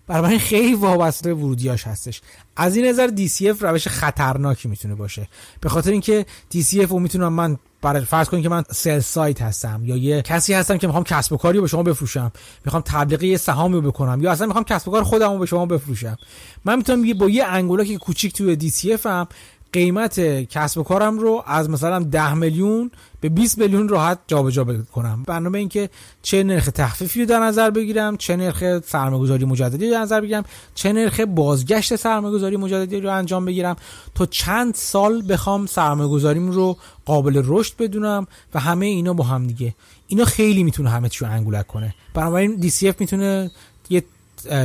[0.08, 2.22] برای خیلی وابسته ورودیاش هستش.
[2.56, 5.28] از این نظر DCF روش خطرناکی می‌تونه باشه.
[5.62, 9.82] به خاطر اینکه DCF رو می‌تونم من برای فرض کنید که من سل سایت هستم
[9.86, 12.32] یا یه کسی هستم که می‌خوام کسب و کاری رو به شما بفروشم
[12.66, 15.46] می‌خوام تبلیغ یه سهامی رو بکنم یا اصلا می‌خوام کسب و کار خودم رو به
[15.46, 16.18] شما بفروشم.
[16.66, 19.28] من می‌تونم با یه انگولا کوچیک توی دی سی هم
[19.74, 22.92] قیمت کسب و کارم رو از مثلا 10 میلیون
[23.22, 24.64] به 20 میلیون راحت جابجا
[24.94, 25.24] کنم.
[25.28, 25.90] برنامه اینکه
[26.22, 30.44] چه نرخ تخفیفی رو در نظر بگیرم چه نرخ سرمایه‌گذاری مجددی رو در نظر بگیرم
[30.76, 33.76] چه نرخ بازگشت سرمایه‌گذاری مجددی رو انجام بگیرم
[34.16, 39.76] تا چند سال بخوام سرمایه‌گذاریم رو قابل رشد بدونم و همه اینا با هم دیگه.
[40.08, 41.96] اینا خیلی می‌تونه همه چیو انگولک کنه.
[42.14, 43.52] بنابراین DCF می‌تونه
[43.90, 44.04] یه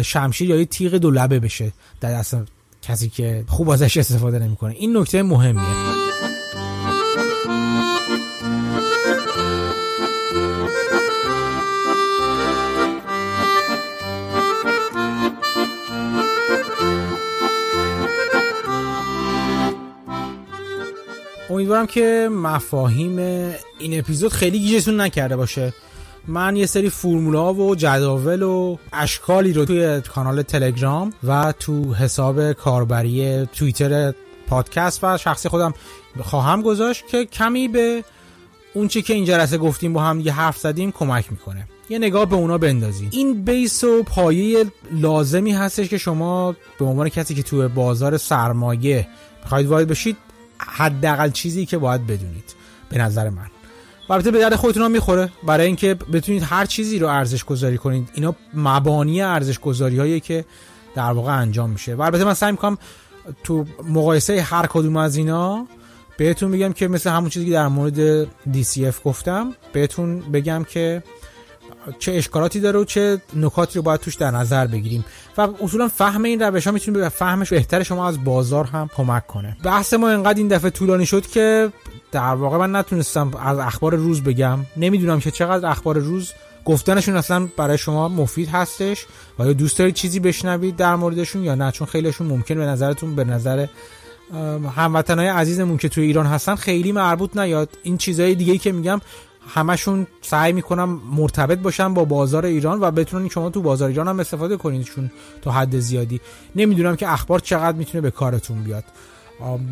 [0.03, 1.73] شمشیر یا یه تیغ دو لبه بشه.
[2.01, 2.37] در دست
[2.89, 4.75] کسی که خوب ازش استفاده نمی‌کنه.
[4.79, 5.63] این نکته مهمیه.
[21.51, 23.19] امیدوارم که مفاهیم
[23.79, 25.73] این اپیزود خیلی گیجتون نکرده باشه.
[26.29, 32.53] من یه سری فرمولا و جداول و اشکالی رو توی کانال تلگرام و تو حساب
[32.53, 34.15] کاربری توییتر
[34.47, 35.75] پادکست و شخصی خودم
[36.21, 38.05] خواهم گذاشت که کمی به
[38.75, 41.69] اون چی که این جلسه گفتیم با هم یه حرف زدیم کمک می‌کنه.
[41.89, 47.09] یه نگاه به اونا بندازید این بیس و پایه لازمی هستش که شما به عنوان
[47.09, 49.09] کسی که توی بازار سرمایه
[49.43, 50.17] می‌خواید وارد بشید
[50.59, 52.55] حداقل چیزی که باید بدونید.
[52.89, 53.56] به نظر من.
[54.11, 55.31] البته به درد خودتون هم می‌خوره.
[55.47, 58.09] برای اینکه بتونید هر چیزی رو ارزش گذاری کنید.
[58.15, 60.45] اینا مبانی ارزش گذاری هایی که
[60.95, 61.95] در واقع انجام میشه.
[61.95, 62.79] و البته من سعی می‌کنم
[63.45, 65.67] تو مقایسه هر کدوم از اینا
[66.19, 71.03] بهتون بگم که مثل همون چیزی که در مورد DCF گفتم بهتون بگم که
[71.99, 75.05] چه اشکالاتی داره و چه نکاتی رو باید توش در نظر بگیریم.
[75.39, 79.27] و اصولا فهم این روش ها می‌تونه به فهمش بهتر شما از بازار هم کمک
[79.27, 79.57] کنه.
[79.65, 81.73] بحث ما اینقدر این دفعه طولانی شد که
[82.13, 84.59] در واقع من نتونستم از اخبار روز بگم.
[84.77, 86.33] نمی‌دونم که چقدر اخبار روز
[86.65, 89.07] گفتنشون اصلا برای شما مفید هستش
[89.39, 93.15] و یا دوست دارید چیزی بشنوید در موردشون یا نه چون خیلیشون ممکن به نظرتون
[93.15, 93.67] به نظر
[94.77, 97.69] هموطنهای عزیزمون که توی ایران هستن خیلی مربوط نیاد.
[97.83, 99.01] این چیزهای دیگه که میگم
[99.55, 104.21] همشون سعی می‌کنم مرتبط باشن با بازار ایران و بتونن شما تو بازار ایران هم
[104.21, 105.11] استفاده کنید چون
[105.43, 106.21] تا حد زیادی.
[106.57, 108.85] نمی‌دونم که اخبار چقدر می‌تونه به کارتون بیاد.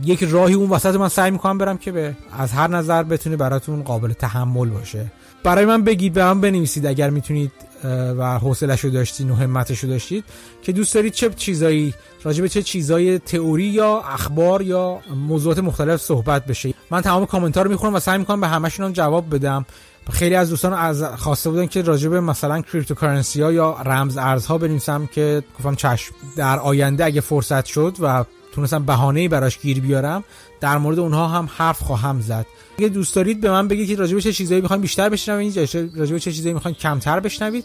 [0.04, 3.82] یک راهی اون وسط من سعی می‌کنم برم که به از هر نظر بتونه براتون
[3.82, 5.12] قابل تحمل باشه.
[5.42, 7.52] برای من بگید به من بنویسید اگر می‌تونید
[8.18, 10.24] و حوصلش رو داشتید و همتش رو داشتید
[10.62, 11.94] که دوست دارید چه چیزایی
[12.24, 16.74] راجع به چه چیزای تئوری یا اخبار یا موضوعات مختلف صحبت بشه.
[16.90, 19.66] من تمام کامنت رو می‌خونم و سعی می‌کنم به همشون جواب بدم.
[20.10, 24.58] خیلی از دوستان از خواسته بودن که راجع به مثلا cryptocurrency ها یا رمز ارزها
[24.58, 28.24] بنویسم که گفتم چشم در آینده اگه فرصت شد و
[28.54, 30.24] تونستم بهانه‌ای براش گیر بیارم
[30.60, 32.46] در مورد اونها هم حرف خواهم زد.
[32.78, 35.58] اگه دوست دارید به من بگید که راجع به چه چیزایی می‌خواین بیشتر بشنوید
[35.96, 37.64] راجع به چه چیزایی می‌خواین کمتر بشنوید.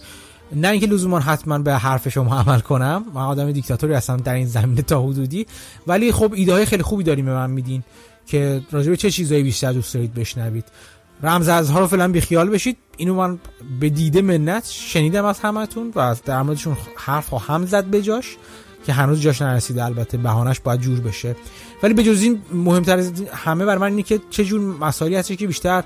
[0.55, 3.05] نه اینکه لزوما حتما به حرف شما عمل کنم.
[3.13, 5.45] من آدم دیکتاتوری هستم در این زمینه تا حدودی.
[5.87, 7.83] ولی خب ایده های خیلی خوبی داریم به من میدین
[8.25, 10.65] که راجع به چه چیزایی بیشتر دوست دارید بشنوید.
[11.23, 12.77] رمز ازها رو فعلا بیخیال بشید.
[12.97, 13.39] اینو من
[13.79, 18.37] به دیده منت شنیدم از همتون و در موردشون حرف خواهم زد بجاش
[18.85, 21.35] که هنوز جاش نرسیده البته بهانش باید جور بشه.
[21.83, 23.03] ولی به جز این مهمتر
[23.33, 25.83] همه بر من اینه که چه جور مسائلی هست که بیشتر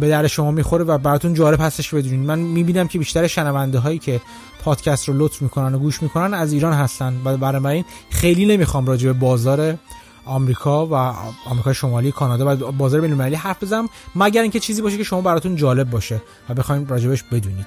[0.00, 3.98] به در شما می‌خوره و براتون جالب هستش بدونید من می‌بینم که بیشتر شنونده هایی
[3.98, 4.20] که
[4.64, 8.86] پادکست رو لطف می‌کنن و گوش می‌کنن از ایران هستن و برای این خیلی نمی‌خوام
[8.86, 9.74] راجع به بازار
[10.24, 10.94] آمریکا و
[11.46, 15.56] آمریکا شمالی کانادا و بازار بین‌المللی حرف بزنم مگر اینکه چیزی باشه که شما براتون
[15.56, 17.66] جالب باشه و بخواید راجبش بدونید.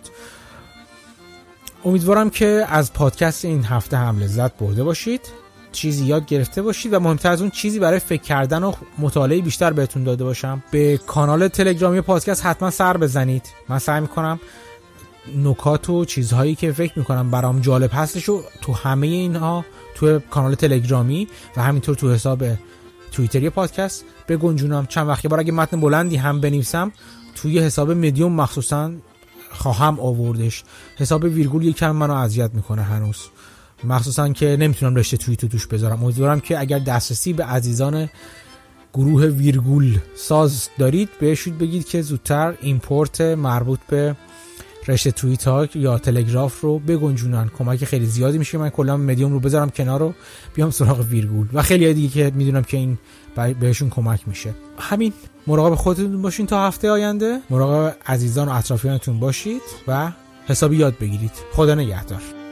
[1.85, 5.21] امیدوارم که از پادکست این هفته هم لذت برده باشید
[5.71, 9.73] چیزی یاد گرفته باشید و مهمتر از اون چیزی برای فکر کردن و مطالعه بیشتر
[9.73, 10.63] بهتون داده باشم.
[10.71, 13.43] به کانال تلگرامی پادکست حتما سر بزنید.
[13.69, 14.39] من سعی می‌کنم
[15.37, 19.65] نکات و چیزهایی که فکر می‌کنم برام جالب هستش و تو همه اینها
[19.95, 21.27] تو کانال تلگرامی
[21.57, 22.43] و همینطور تو حساب
[23.11, 24.85] توییتری پادکست بگنجونم.
[24.85, 26.91] چند وقتی بار اگه متن بلندی هم بنویسم
[27.35, 28.91] توی حساب مدیوم مخصوصا
[29.53, 30.63] خواهم آوردش.
[30.95, 33.17] حساب ویرگول یکم منو اذیت می‌کنه هنوز.
[33.83, 36.03] مخصوصا که نمی‌تونم رشته توییتو توش بذارم.
[36.03, 38.09] امیدوارم که اگر دسترسی به عزیزان
[38.93, 44.15] گروه ویرگول ساز دارید بهشون بگید که زودتر ایمپورت مربوط به
[44.87, 47.49] رشته توییت ها یا تلگراف رو بگنجونن.
[47.57, 50.13] کمک خیلی زیادی میشه من کلا مدیوم رو بذارم کنار رو
[50.55, 51.47] بیام سراغ ویرگول.
[51.53, 52.97] و خیلی دیگه که می‌دونم که این
[53.59, 54.53] بهشون کمک میشه.
[54.79, 55.13] همین.
[55.47, 57.39] مراقب خودتون باشین تا هفته آینده.
[57.49, 60.11] مراقب عزیزان و اطرافیانتون باشید و
[60.47, 61.31] حسابی یاد بگیرید.
[61.53, 62.42] خدا نگهدار.